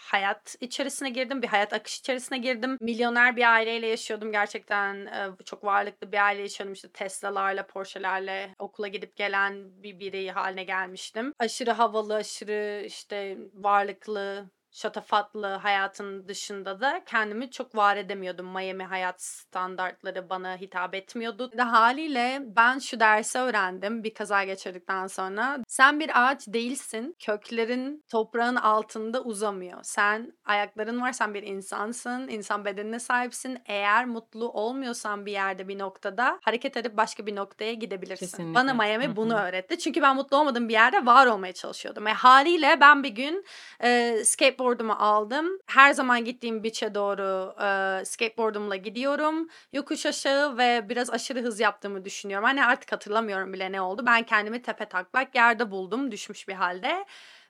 [0.00, 1.42] hayat içerisine girdim.
[1.42, 2.78] Bir hayat akışı içerisine girdim.
[2.80, 4.32] Milyoner bir aileyle yaşıyordum.
[4.32, 5.08] Gerçekten
[5.44, 6.72] çok varlıklı bir aile yaşıyordum.
[6.72, 11.32] İşte Tesla'larla, Porsche'lerle okula gidip gelen bir birey haline gelmiştim.
[11.38, 18.46] Aşırı havalı, aşırı işte varlıklı, şatafatlı hayatın dışında da kendimi çok var edemiyordum.
[18.46, 21.50] Miami hayat standartları bana hitap etmiyordu.
[21.58, 25.58] Ve haliyle ben şu dersi öğrendim bir kaza geçirdikten sonra.
[25.68, 27.16] Sen bir ağaç değilsin.
[27.18, 29.78] Köklerin toprağın altında uzamıyor.
[29.82, 32.28] Sen ayakların var, sen bir insansın.
[32.28, 33.58] insan bedenine sahipsin.
[33.66, 38.26] Eğer mutlu olmuyorsan bir yerde bir noktada hareket edip başka bir noktaya gidebilirsin.
[38.26, 38.54] Kesinlikle.
[38.54, 39.78] Bana Miami bunu öğretti.
[39.78, 42.06] Çünkü ben mutlu olmadığım bir yerde var olmaya çalışıyordum.
[42.06, 43.44] Ve haliyle ben bir gün
[43.82, 44.24] e,
[44.58, 45.46] skateboardumu aldım.
[45.66, 47.54] Her zaman gittiğim beach'e doğru
[48.00, 49.48] e, skateboardumla gidiyorum.
[49.72, 52.44] Yokuş aşağı ve biraz aşırı hız yaptığımı düşünüyorum.
[52.44, 54.02] Hani artık hatırlamıyorum bile ne oldu.
[54.06, 57.04] Ben kendimi tepe taklak yerde buldum düşmüş bir halde.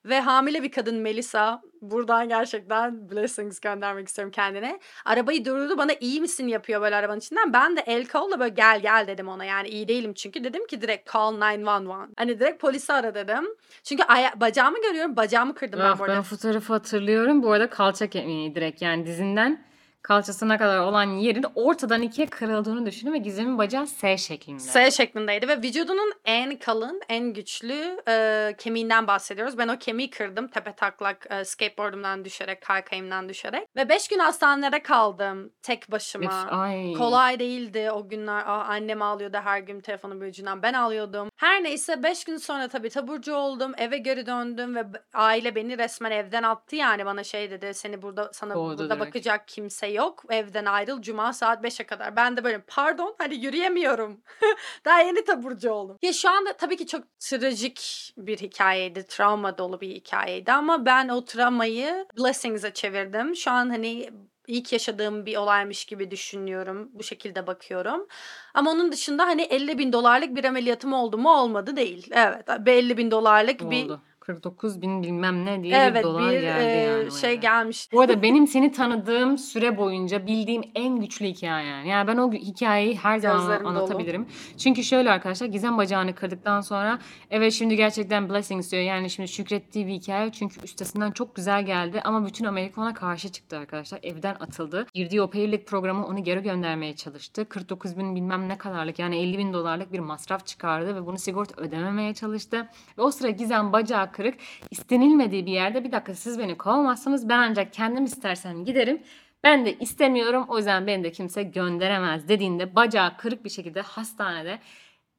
[0.09, 4.81] Ve hamile bir kadın Melisa buradan gerçekten blessings göndermek istiyorum kendine.
[5.05, 7.53] Arabayı durdurdu bana iyi misin yapıyor böyle arabanın içinden.
[7.53, 10.45] Ben de el kolla böyle gel gel dedim ona yani iyi değilim çünkü.
[10.45, 12.09] Dedim ki direkt call 911.
[12.17, 13.45] Hani direkt polisi ara dedim.
[13.85, 16.21] Çünkü aya- bacağımı görüyorum bacağımı kırdım ben Ah, bu ben arada.
[16.21, 17.43] o fotoğrafı hatırlıyorum.
[17.43, 19.68] Bu arada kalça kemiği direkt yani dizinden
[20.03, 24.59] kalçasına kadar olan yerin ortadan ikiye kırıldığını düşünün ve Gizem'in bacağı S şeklinde.
[24.59, 29.59] S şeklindeydi ve vücudunun en kalın, en güçlü e, kemiğinden bahsediyoruz.
[29.59, 33.69] Ben o kemiği kırdım tepe taklak e, skateboardumdan düşerek, kaykayımdan düşerek.
[33.77, 36.25] Ve 5 gün hastanede kaldım tek başıma.
[36.25, 36.93] Üf, ay.
[36.93, 38.39] Kolay değildi o günler.
[38.47, 40.63] Aa, annem ağlıyordu her gün telefonun bir ucundan.
[40.63, 41.29] Ben ağlıyordum.
[41.37, 43.73] Her neyse 5 gün sonra tabii taburcu oldum.
[43.77, 44.85] Eve geri döndüm ve
[45.15, 47.75] aile beni resmen evden attı yani bana şey dedi.
[47.75, 49.01] Seni burada sana Kovdu burada direkt.
[49.07, 50.25] bakacak kimse yok.
[50.31, 52.17] Evden ayrıl cuma saat 5'e kadar.
[52.17, 54.21] Ben de böyle pardon hani yürüyemiyorum.
[54.85, 55.99] Daha yeni taburcu oldum.
[56.03, 59.07] Ya şu anda tabii ki çok trajik bir hikayeydi.
[59.07, 63.37] Travma dolu bir hikayeydi ama ben o travmayı blessings'e çevirdim.
[63.37, 64.11] Şu an hani
[64.47, 66.91] ilk yaşadığım bir olaymış gibi düşünüyorum.
[66.93, 68.07] Bu şekilde bakıyorum.
[68.55, 72.11] Ama onun dışında hani 50 bin dolarlık bir ameliyatım oldu mu olmadı değil.
[72.13, 74.03] Evet 50 bin dolarlık bir oldu.
[74.29, 77.11] 49 bin bilmem ne diye evet bir dolar bir geldi e, yani.
[77.11, 77.35] şey oraya.
[77.35, 77.97] gelmişti.
[77.97, 81.89] Bu arada benim seni tanıdığım süre boyunca bildiğim en güçlü hikaye yani.
[81.89, 83.69] Yani ben o hikayeyi her zaman Gözlerim dolu.
[83.69, 84.27] anlatabilirim.
[84.59, 86.99] Çünkü şöyle arkadaşlar Gizem bacağını kırdıktan sonra
[87.31, 88.83] evet şimdi gerçekten blessings diyor.
[88.83, 90.33] Yani şimdi şükrettiği bir hikaye.
[90.33, 94.01] Çünkü üstesinden çok güzel geldi ama bütün Amerika ona karşı çıktı arkadaşlar.
[94.03, 94.87] Evden atıldı.
[94.95, 97.49] Girdiği o payırlık programı onu geri göndermeye çalıştı.
[97.49, 101.63] 49 bin bilmem ne kadarlık yani 50 bin dolarlık bir masraf çıkardı ve bunu sigorta
[101.63, 102.69] ödememeye çalıştı.
[102.99, 104.35] Ve o sıra Gizem bacağı kırık.
[104.71, 107.29] İstenilmediği bir yerde bir dakika siz beni kovamazsınız.
[107.29, 109.03] Ben ancak kendim istersem giderim.
[109.45, 114.59] Ben de istemiyorum o yüzden beni de kimse gönderemez dediğinde bacağı kırık bir şekilde hastanede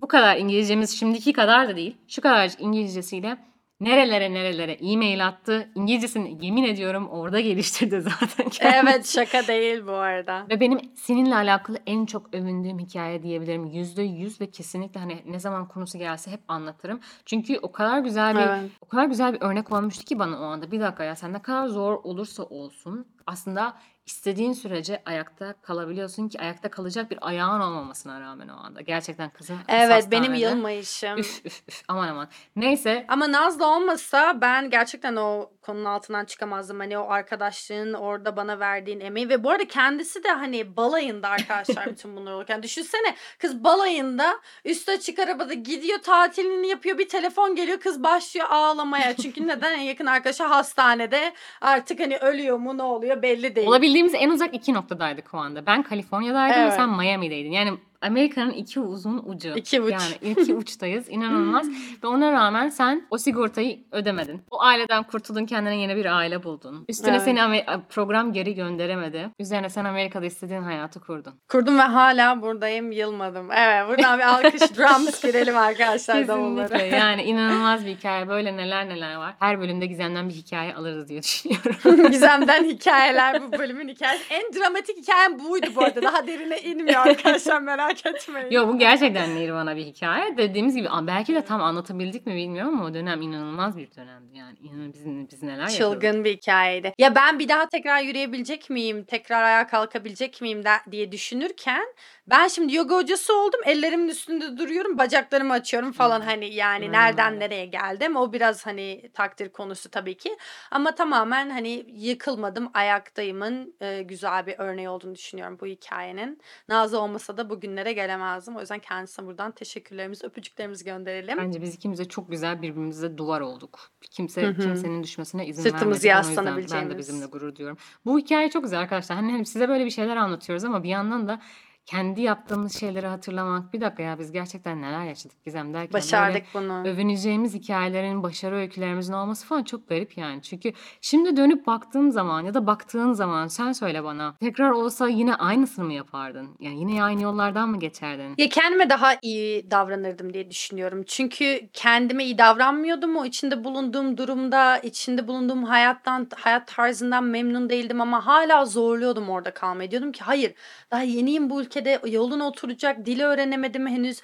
[0.01, 1.97] bu kadar İngilizcemiz şimdiki kadar da değil.
[2.07, 3.37] Şu kadar İngilizcesiyle
[3.81, 5.69] nerelere nerelere e-mail attı.
[5.75, 8.63] İngilizcesini yemin ediyorum orada geliştirdi zaten kendisi.
[8.63, 10.45] Evet şaka değil bu arada.
[10.49, 13.65] Ve benim seninle alakalı en çok övündüğüm hikaye diyebilirim.
[13.65, 16.99] Yüzde yüz ve kesinlikle hani ne zaman konusu gelse hep anlatırım.
[17.25, 18.71] Çünkü o kadar güzel bir Evet.
[18.81, 20.71] o kadar güzel bir örnek olmuştu ki bana o anda.
[20.71, 23.77] Bir dakika ya sen ne kadar zor olursa olsun aslında
[24.09, 28.81] istediğin sürece ayakta kalabiliyorsun ki ayakta kalacak bir ayağın olmamasına rağmen o anda.
[28.81, 31.17] Gerçekten kızı Evet benim yılmayışım.
[31.17, 32.27] Üf üf üf aman aman.
[32.55, 36.79] Neyse Ama Nazlı olmasa ben gerçekten o konunun altından çıkamazdım.
[36.79, 41.85] Hani o arkadaşlığın orada bana verdiğin emeği ve bu arada kendisi de hani balayında arkadaşlar
[41.91, 42.63] bütün bunlar olurken.
[42.63, 49.15] Düşünsene kız balayında üstü açık arabada gidiyor tatilini yapıyor bir telefon geliyor kız başlıyor ağlamaya.
[49.15, 53.67] Çünkü neden en yakın arkadaşı hastanede artık hani ölüyor mu ne oluyor belli değil.
[53.99, 55.65] Olabildiğimiz en uzak iki noktadaydık o anda.
[55.65, 56.71] Ben Kaliforniya'daydım Evet.
[56.71, 57.51] ve sen Miami'deydin.
[57.51, 59.53] Yani Amerika'nın iki uzun ucu.
[59.55, 59.91] İki uç.
[59.91, 61.05] Yani iki uçtayız.
[61.09, 61.67] İnanılmaz.
[62.03, 64.41] Ve ona rağmen sen o sigortayı ödemedin.
[64.51, 66.85] O aileden kurtuldun kendine yeni bir aile buldun.
[66.89, 67.21] Üstüne Evet.
[67.21, 69.29] seni Amer- program geri gönderemedi.
[69.39, 71.33] Üzerine sen Amerika'da istediğin hayatı kurdun.
[71.49, 73.51] Kurdum ve hala buradayım yılmadım.
[73.51, 76.17] Evet buradan bir alkış drums girelim arkadaşlar.
[76.27, 76.83] Kesinlikle.
[76.97, 78.27] Yani inanılmaz bir hikaye.
[78.27, 79.33] Böyle neler neler var.
[79.39, 82.07] Her bölümde Gizem'den bir hikaye alırız diye düşünüyorum.
[82.11, 84.23] Gizem'den hikayeler bu bölümün hikayesi.
[84.33, 86.01] En dramatik hikayem buydu bu arada.
[86.01, 88.51] Daha derine inmiyor arkadaşlar merak etmeyin.
[88.51, 90.37] Yo bu gerçekten Nirvana bir hikaye.
[90.37, 94.57] Dediğimiz gibi belki de tam anlatabildik mi bilmiyorum ama o dönem inanılmaz bir dönemdi yani.
[94.61, 96.01] İnanın biz, biz neler yapıyorduk.
[96.01, 96.93] Çılgın bir hikayeydi.
[96.97, 99.03] Ya ben bir daha tekrar yürüyebilecek miyim?
[99.03, 101.85] Tekrar ayağa kalkabilecek miyim de, diye düşünürken
[102.29, 103.59] ben şimdi yoga hocası oldum.
[103.65, 104.97] Ellerimin üstünde duruyorum.
[104.97, 108.15] Bacaklarımı açıyorum falan hani yani Aynen nereden nereye geldim.
[108.15, 110.37] O biraz hani takdir konusu tabii ki.
[110.71, 112.69] Ama tamamen hani yıkılmadım.
[112.73, 116.41] Ayaktayımın e, güzel bir örneği olduğunu düşünüyorum bu hikayenin.
[116.69, 118.55] Nazlı olmasa da bugünlere gelemezdim.
[118.55, 121.37] O yüzden kendisine buradan teşekkürlerimizi, öpücüklerimizi gönderelim.
[121.37, 123.79] Bence biz ikimiz de çok güzel birbirimize duvar olduk.
[124.11, 124.61] Kimse Hı hı.
[124.61, 126.03] kimsenin düşmesine izin Sırtımızı vermedik.
[126.03, 126.89] Yüzden yaslanabileceğimiz.
[126.89, 127.77] Ben de bizimle gurur duyuyorum.
[128.05, 129.17] Bu hikaye çok güzel arkadaşlar.
[129.17, 131.41] Hani size böyle bir şeyler anlatıyoruz ama bir yandan da
[131.89, 133.73] kendi yaptığımız şeyleri hatırlamak.
[133.73, 135.93] Bir dakika ya biz gerçekten neler yaşadık Gizem derken.
[135.93, 136.87] Başardık bunu.
[136.87, 140.41] Övüneceğimiz hikayelerin, başarı öykülerimizin olması falan çok garip yani.
[140.41, 144.35] Çünkü şimdi dönüp baktığım zaman ya da baktığın zaman sen söyle bana.
[144.39, 146.49] Tekrar olsa yine aynısını mı yapardın?
[146.59, 148.33] Yani yine aynı yollardan mı geçerdin?
[148.37, 151.03] Ya kendime daha iyi davranırdım diye düşünüyorum.
[151.07, 153.15] Çünkü kendime iyi davranmıyordum.
[153.15, 159.51] O içinde bulunduğum durumda, içinde bulunduğum hayattan, hayat tarzından memnun değildim ama hala zorluyordum orada
[159.51, 159.91] kalmayı.
[159.91, 160.53] Diyordum ki hayır,
[160.91, 164.21] daha yeniyim bu ülkede, yoluna oturacak, dili öğrenemedim henüz,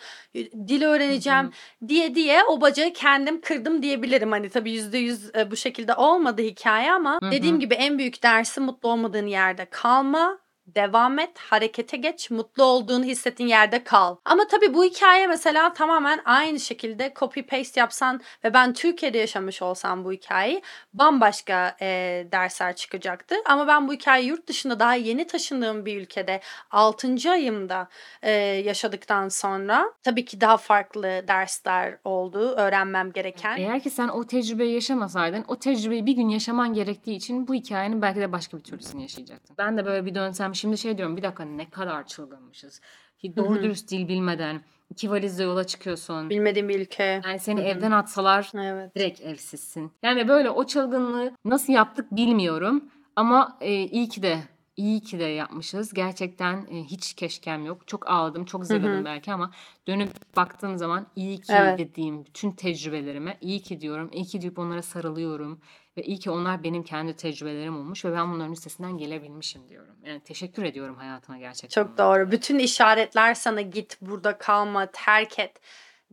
[0.67, 1.51] dil öğreneceğim
[1.87, 4.31] diye diye o bacağı kendim kırdım diyebilirim.
[4.31, 8.59] Hani tabii yüzde yüz e, bu şekilde olmadı hikaye ama dediğim gibi en büyük dersi
[8.59, 10.44] mutlu olmadığın yerde kalma.
[10.67, 14.15] Devam et, harekete geç, mutlu olduğunu hissettiğin yerde kal.
[14.25, 19.61] Ama tabii bu hikaye mesela tamamen aynı şekilde copy paste yapsan ve ben Türkiye'de yaşamış
[19.61, 20.61] olsam bu hikayeyi
[20.93, 21.87] bambaşka e,
[22.31, 23.35] dersler çıkacaktı.
[23.45, 27.31] Ama ben bu hikayeyi yurt dışında daha yeni taşındığım bir ülkede 6.
[27.31, 27.87] ayımda
[28.21, 28.31] e,
[28.65, 33.57] yaşadıktan sonra tabii ki daha farklı dersler oldu öğrenmem gereken.
[33.57, 38.01] Eğer ki sen o tecrübeyi yaşamasaydın, o tecrübeyi bir gün yaşaman gerektiği için bu hikayenin
[38.01, 39.55] belki de başka bir türlüsünü yaşayacaktın.
[39.57, 42.81] Ben de böyle bir dönsem şimdi şey diyorum bir dakika ne kadar çılgınmışız.
[43.17, 43.63] Ki doğru Hı hı.
[43.63, 46.29] dürüst dil bilmeden iki valizle yola çıkıyorsun.
[46.29, 47.21] Bilmediğim bir ülke.
[47.25, 47.67] Yani seni Hı hı.
[47.67, 48.95] evden atsalar Evet.
[48.95, 49.91] direkt evsizsin.
[50.03, 52.89] Yani böyle o çılgınlığı nasıl yaptık bilmiyorum.
[53.15, 54.39] Ama e, iyi ki de
[54.77, 55.93] iyi ki de yapmışız.
[55.93, 57.87] Gerçekten e, hiç keşkem yok.
[57.87, 59.51] Çok ağladım, çok zırladım belki ama
[59.87, 61.79] dönüp baktığım zaman iyi ki Evet.
[61.79, 64.09] dediğim bütün tecrübelerime iyi ki diyorum.
[64.13, 65.61] İyi ki deyip onlara sarılıyorum.
[65.97, 69.95] Ve iyi ki onlar benim kendi tecrübelerim olmuş ve ben bunların üstesinden gelebilmişim diyorum.
[70.05, 71.83] Yani teşekkür ediyorum hayatıma gerçekten.
[71.83, 72.31] Çok doğru.
[72.31, 75.61] Bütün işaretler sana git burada kalma, terk et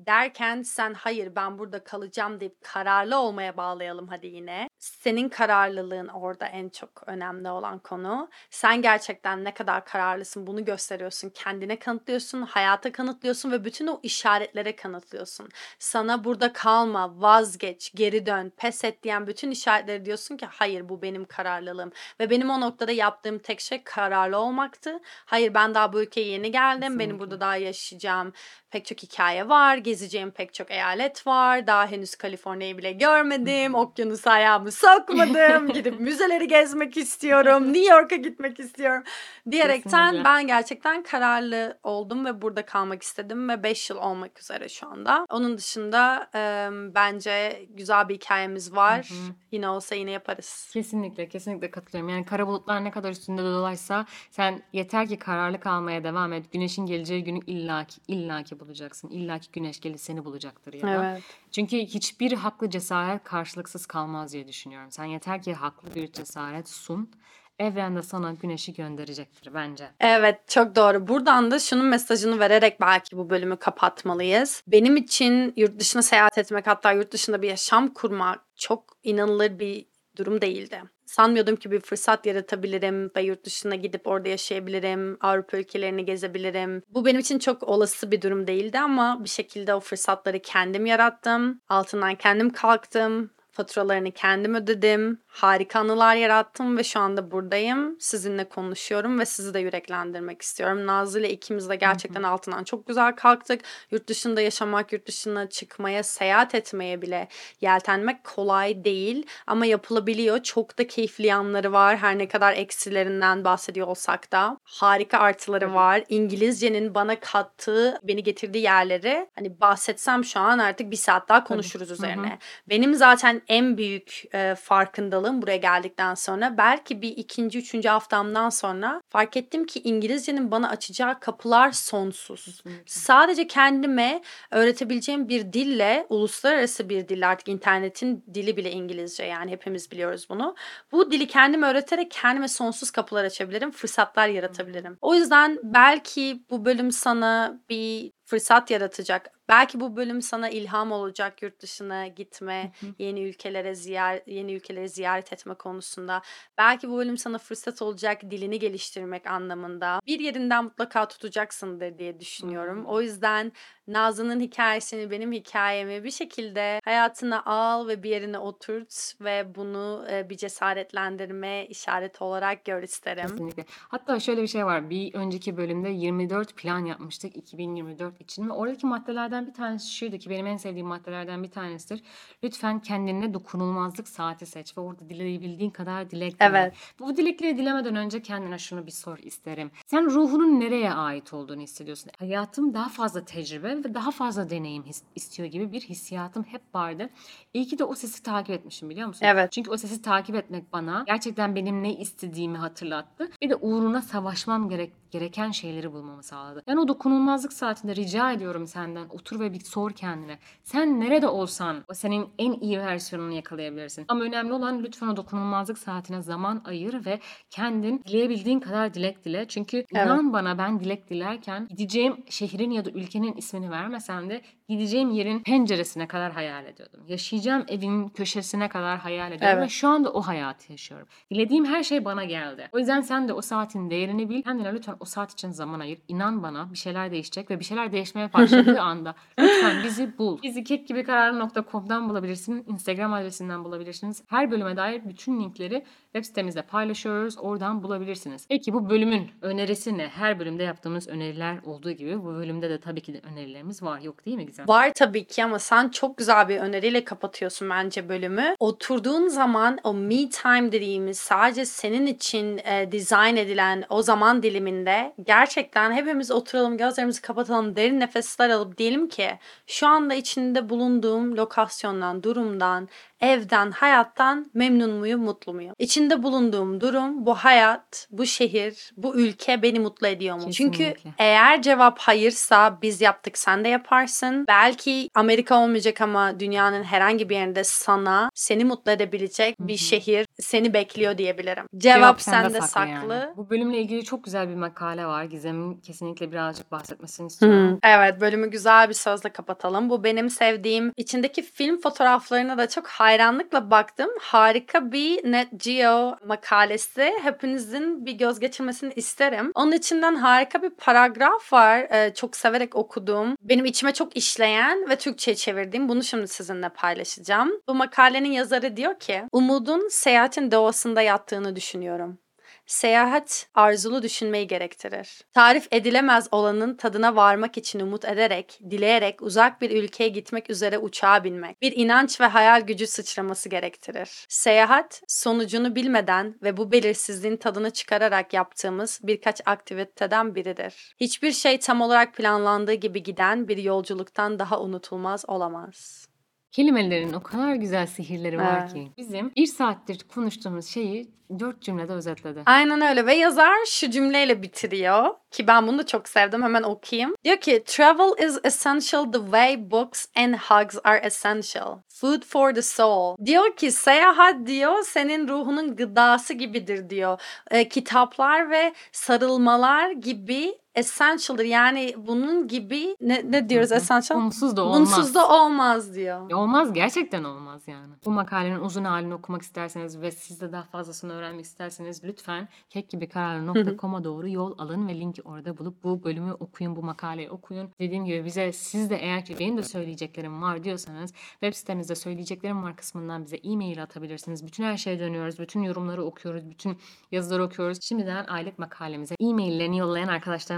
[0.07, 4.69] derken sen hayır ben burada kalacağım deyip kararlı olmaya bağlayalım hadi yine.
[4.79, 8.31] Senin kararlılığın orada en çok önemli olan konu.
[8.51, 11.31] Sen gerçekten ne kadar kararlısın bunu gösteriyorsun.
[11.31, 15.49] Kendine kanıtlıyorsun, hayata kanıtlıyorsun ve bütün o işaretlere kanıtlıyorsun.
[15.79, 21.03] Sana burada kalma, vazgeç, geri dön, pes et diyen bütün işaretleri diyorsun ki hayır bu
[21.03, 21.93] benim kararlılığım.
[22.21, 25.01] Ve benim o noktada yaptığım tek şey kararlı olmaktı.
[25.27, 26.83] Hayır ben daha bu ülkeye yeni geldim.
[26.83, 27.19] Benim Kesinlikle.
[27.21, 28.33] burada daha yaşayacağım
[28.71, 29.77] pek çok hikaye var.
[29.93, 31.67] Gezeceğim pek çok eyalet var.
[31.67, 33.75] Daha henüz Kaliforniya'yı bile görmedim.
[33.75, 35.69] Okyanusa ayağımı sokmadım.
[35.75, 37.73] Gidip müzeleri gezmek istiyorum.
[37.73, 39.03] New York'a gitmek istiyorum.
[39.51, 40.25] Diyerekten Kesinlikle.
[40.25, 45.27] ben gerçekten kararlı oldum ve burada kalmak istedim ve 5 yıl olmak üzere şu anda.
[45.31, 49.09] Onun dışında e, bence güzel bir hikayemiz var.
[49.09, 49.35] Hı hı.
[49.53, 50.71] Yine olsa yine yaparız.
[50.73, 52.09] Kesinlikle, kesinlikle katılıyorum.
[52.09, 56.53] Yani kara bulutlar ne kadar üstünde dolaysa sen yeter ki kararlı kalmaya devam et.
[56.53, 59.11] Güneşin geleceği günü illaki illaki bulacaksın.
[59.11, 61.07] İllaki güneş gelir seni bulacaktır ya da.
[61.07, 61.23] Evet.
[61.51, 64.91] Çünkü hiçbir haklı cesaret karşılıksız kalmaz diye düşünüyorum.
[64.91, 67.11] Sen yeter ki haklı bir cesaret sun.
[67.59, 69.91] Evren de sana güneşi gönderecektir bence.
[70.01, 71.09] Evet çok doğru.
[71.09, 74.63] Buradan da şunun mesajını vererek belki bu bölümü kapatmalıyız.
[74.67, 79.92] Benim için yurt dışına seyahat etmek hatta yurt dışında bir yaşam kurmak çok inanılır bir
[80.17, 80.83] durum değildi.
[81.07, 86.83] Sanmıyordum ki bir fırsat yaratabilirim ve yurt dışına gidip orada yaşayabilirim, Avrupa ülkelerini gezebilirim.
[86.89, 91.61] Bu benim için çok olası bir durum değildi ama bir şekilde o fırsatları kendim yarattım.
[91.69, 93.31] Altından kendim kalktım.
[93.53, 95.21] Faturalarını kendim ödedim.
[95.27, 97.97] Harika anılar yarattım ve şu anda buradayım.
[98.01, 100.87] Sizinle konuşuyorum ve sizi de yüreklendirmek istiyorum.
[100.87, 103.61] Nazlı ile ikimiz de gerçekten altından çok güzel kalktık.
[103.91, 107.29] Yurt dışında yaşamak, yurt dışına çıkmaya, seyahat etmeye bile
[107.61, 109.27] yeltenmek kolay değil.
[109.47, 110.43] Ama yapılabiliyor.
[110.43, 111.97] Çok da keyifli yanları var.
[111.97, 114.59] Her ne kadar eksilerinden bahsediyor olsak da.
[114.65, 116.05] Harika artıları var.
[116.09, 121.91] İngilizcenin bana kattığı, beni getirdiği yerleri hani bahsetsem şu an artık bir saat daha konuşuruz
[121.91, 122.39] üzerine.
[122.69, 129.03] Benim zaten en büyük e, farkındalığım buraya geldikten sonra belki bir ikinci, üçüncü haftamdan sonra
[129.09, 132.45] fark ettim ki İngilizcenin bana açacağı kapılar sonsuz.
[132.45, 132.83] Kesinlikle.
[132.87, 139.91] Sadece kendime öğretebileceğim bir dille, uluslararası bir dille artık internetin dili bile İngilizce yani hepimiz
[139.91, 140.55] biliyoruz bunu.
[140.93, 144.99] Bu dili kendim öğreterek kendime sonsuz kapılar açabilirim, fırsatlar yaratabilirim.
[145.01, 149.31] O yüzden belki bu bölüm sana bir fırsat yaratacak.
[149.49, 152.91] Belki bu bölüm sana ilham olacak yurt dışına gitme, Hı hı.
[152.99, 156.23] yeni ülkelere ziyaret yeni ülkeleri ziyaret etme konusunda.
[156.59, 160.01] Belki bu bölüm sana fırsat olacak dilini geliştirmek anlamında.
[160.07, 162.85] Bir yerinden mutlaka tutacaksındır diye düşünüyorum.
[162.87, 163.53] O yüzden
[163.89, 170.31] Nazlı'nın hikayesini, benim hikayemi bir şekilde hayatına al ve bir yerine oturt ve bunu e,
[170.31, 173.29] bir cesaretlendirme işareti olarak gör isterim.
[173.29, 173.65] Kesinlikle.
[173.89, 174.91] Hatta şöyle bir şey var.
[174.91, 180.31] Bir önceki bölümde 24 plan yapmıştık 2024 için ve oradaki maddelerden bir tanesi şuydu ki
[180.31, 182.03] benim en sevdiğim maddelerden bir tanesidir.
[182.45, 186.49] Lütfen kendine dokunulmazlık saati seç ve orada dileyebildiğin kadar dilek dile.
[186.49, 186.75] Evet.
[186.99, 189.71] Bu dilekleri dilemeden önce kendine şunu bir sor isterim.
[189.87, 192.11] Sen ruhunun nereye ait olduğunu hissediyorsun?
[192.19, 197.09] Hayatım daha fazla tecrübe ve daha fazla deneyim his- istiyor gibi bir hissiyatım hep vardı.
[197.55, 199.27] İyi ki de o sesi takip etmişim biliyor musun?
[199.27, 199.53] Evet.
[199.53, 203.29] Çünkü o sesi takip etmek bana gerçekten benim ne istediğimi hatırlattı.
[203.43, 206.63] Bir de uğruna savaşmam gerek gereken şeyleri bulmamı sağladı.
[206.67, 210.39] Ben o dokunulmazlık saatinde rica ediyorum senden otur ve bir sor kendine.
[210.63, 214.05] Sen nerede olsan o senin en iyi versiyonunu yakalayabilirsin.
[214.09, 217.21] Ama önemli olan lütfen o dokunulmazlık saatine zaman ayır ve
[217.51, 219.49] kendin dileyebildiğin kadar dilek dile.
[219.49, 224.43] Çünkü inan bana ben dilek dilerken gideceğim şehrin ya da ülkenin ismini vermesem de
[224.77, 227.01] gideceğim yerin penceresine kadar hayal ediyordum.
[227.09, 229.65] Yaşayacağım evin köşesine kadar hayal ediyorum Evet.
[229.65, 231.07] ve şu anda o hayatı yaşıyorum.
[231.31, 232.69] Dilediğim her şey bana geldi.
[232.73, 234.43] O yüzden sen de o saatin değerini bil.
[234.43, 235.99] Kendine lütfen o saat için zaman ayır.
[236.09, 240.43] İnan bana bir şeyler değişecek ve bir şeyler değişmeye başladığı anda lütfen bizi bul.
[240.43, 242.69] Bizi kekgibikararlı.com'dan bulabilirsiniz.
[242.69, 244.23] Instagram adresinden bulabilirsiniz.
[244.27, 247.39] Her bölüme dair bütün linkleri web sitemizde paylaşıyoruz.
[247.39, 248.47] Oradan bulabilirsiniz.
[248.49, 250.09] Peki bu bölümün önerisi ne?
[250.09, 254.01] Her bölümde yaptığımız öneriler olduğu gibi bu bölümde de tabii ki de önerilerimiz var.
[254.01, 254.62] Yok değil mi Gizem?
[254.69, 258.55] Var tabii ki ama sen çok güzel bir öneriyle kapatıyorsun bence bölümü.
[258.59, 265.15] Oturduğun zaman o me time dediğimiz sadece senin için e, dizayn edilen o zaman diliminde
[265.27, 272.23] gerçekten hepimiz oturalım gözlerimizi kapatalım derin nefesler alıp diyelim ki şu anda içinde bulunduğum lokasyondan,
[272.23, 272.89] durumdan,
[273.23, 275.75] evden, hayattan memnun muyum, mutlu muyum?
[275.79, 280.53] İçinde bulunduğum durum, bu hayat, bu şehir, bu ülke beni mutlu ediyor mu?
[280.53, 281.11] Çünkü Kesinlikle.
[281.19, 284.45] eğer cevap hayırsa biz yaptık sen de yaparsın.
[284.49, 290.75] Belki Amerika olmayacak ama dünyanın herhangi bir yerinde sana seni mutlu edebilecek bir şehir seni
[290.75, 291.67] bekliyor diyebilirim.
[291.77, 292.91] Cevap, sende saklı.
[292.91, 293.37] yani.
[293.37, 295.25] Bu bölümle ilgili çok güzel bir makale var.
[295.25, 297.71] Gizem'in kesinlikle birazcık bahsetmesini istiyorum.
[297.73, 297.79] Hı.
[297.83, 299.91] Evet bölümü güzel bir sözle kapatalım.
[299.91, 304.11] Bu benim sevdiğim içindeki film fotoğraflarına da çok hayranlıkla baktım.
[304.21, 307.13] Harika bir Net Geo makalesi.
[307.23, 309.53] Hepinizin bir göz geçirmesini isterim.
[309.55, 311.79] Onun içinden harika bir paragraf var.
[311.79, 313.37] Ee, çok severek okuduğum.
[313.43, 315.89] Benim içime çok işleyen ve Türkçe'ye çevirdiğim.
[315.89, 317.51] Bunu şimdi sizinle paylaşacağım.
[317.69, 322.19] Bu makalenin yazarı diyor ki Umudun seyahatin doğasında yattığını düşünüyorum.
[322.67, 325.21] Seyahat arzulu düşünmeyi gerektirir.
[325.33, 331.25] Tarif edilemez olanın tadına varmak için umut ederek, dileyerek uzak bir ülkeye gitmek üzere uçağa
[331.25, 334.27] binmek, bir inanç ve hayal gücü sıçraması gerektirir.
[334.29, 340.95] Seyahat, sonucunu bilmeden ve bu belirsizliğin tadını çıkararak yaptığımız birkaç aktiviteden biridir.
[341.01, 346.12] Hiçbir şey tam olarak planlandığı gibi giden bir yolculuktan daha unutulmaz olamaz.
[346.53, 348.73] Kelimelerin o kadar güzel sihirleri var Evet.
[348.75, 348.93] ki.
[348.97, 352.43] Bizim bir saattir konuştuğumuz şeyi dört cümlede özetledi.
[352.47, 357.15] Aynen öyle ve yazar şu cümleyle bitiriyor ki ben bunu da çok sevdim hemen okuyayım.
[357.25, 361.79] Diyor ki travel is essential the way books and hugs are essential.
[361.89, 363.17] Food for the soul.
[363.25, 367.21] Diyor ki seyahat diyor senin ruhunun gıdası gibidir diyor.
[367.51, 371.45] E, kitaplar ve sarılmalar gibi essential'dır.
[371.45, 373.79] Yani bunun gibi ne, ne diyoruz Hı hı.
[373.79, 374.19] essential?
[374.19, 374.81] Onsuz da olmaz.
[374.81, 376.31] Bunsuz da olmaz diyor.
[376.31, 377.93] Ya Olmaz gerçekten olmaz yani.
[378.07, 384.05] Bu makalenin uzun halini okumak isterseniz ve siz de daha fazlasını öğrenmek isterseniz lütfen kekgibikararlı.com'a
[384.05, 387.71] doğru yol alın ve linki orada bulup bu bölümü okuyun, bu makaleyi okuyun.
[387.81, 392.63] Dediğim gibi bize siz de eğer ki benim de söyleyeceklerim var diyorsanız web sitemizde söyleyeceklerim
[392.63, 394.47] var kısmından bize e-mail atabilirsiniz.
[394.47, 396.79] Bütün her şeye dönüyoruz, bütün yorumları okuyoruz, bütün
[397.13, 397.79] yazıları okuyoruz.
[397.83, 400.09] Şimdiden aylık makalemize e-maillerini yollayan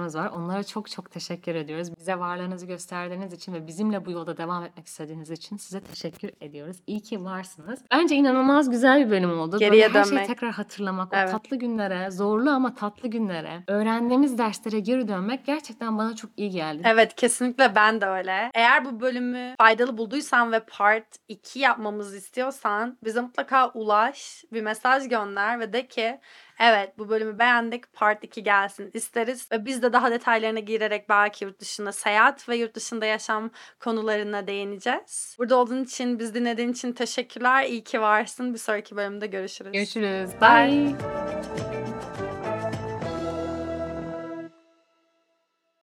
[0.05, 0.31] arkadaşlarımız var.
[0.43, 1.89] Onlara çok çok teşekkür ediyoruz.
[1.99, 6.77] Bize varlığınızı gösterdiğiniz için ve bizimle bu yolda devam etmek istediğiniz için size teşekkür ediyoruz.
[6.87, 7.81] İyi ki varsınız.
[7.93, 9.59] Bence inanılmaz güzel bir bölüm oldu.
[9.59, 10.19] Geriye Böyle her dönmek.
[10.19, 11.29] şeyi tekrar hatırlamak, Evet.
[11.29, 16.51] o tatlı günlere, zorlu ama tatlı günlere, öğrendiğimiz derslere geri dönmek gerçekten bana çok iyi
[16.51, 16.83] geldi.
[16.85, 18.51] Evet kesinlikle ben de öyle.
[18.55, 25.09] Eğer bu bölümü faydalı bulduysan ve part 2 yapmamızı istiyorsan bize mutlaka ulaş, bir mesaj
[25.09, 26.21] gönder ve de ki
[26.61, 29.53] evet bu bölümü beğendik part 2 gelsin isteriz.
[29.53, 33.51] Ve biz de daha detaylarına girerek belki yurt dışında seyahat ve yurt dışında yaşam
[33.81, 35.37] konularına değineceğiz.
[35.39, 37.65] Burada olduğun için, biz dinlediğin için teşekkürler.
[37.65, 38.55] İyi ki varsın.
[38.55, 39.73] Bir sonraki bölümde görüşürüz.
[39.73, 40.31] Görüşürüz.
[40.41, 40.95] Bye.
[40.95, 41.94] Bye.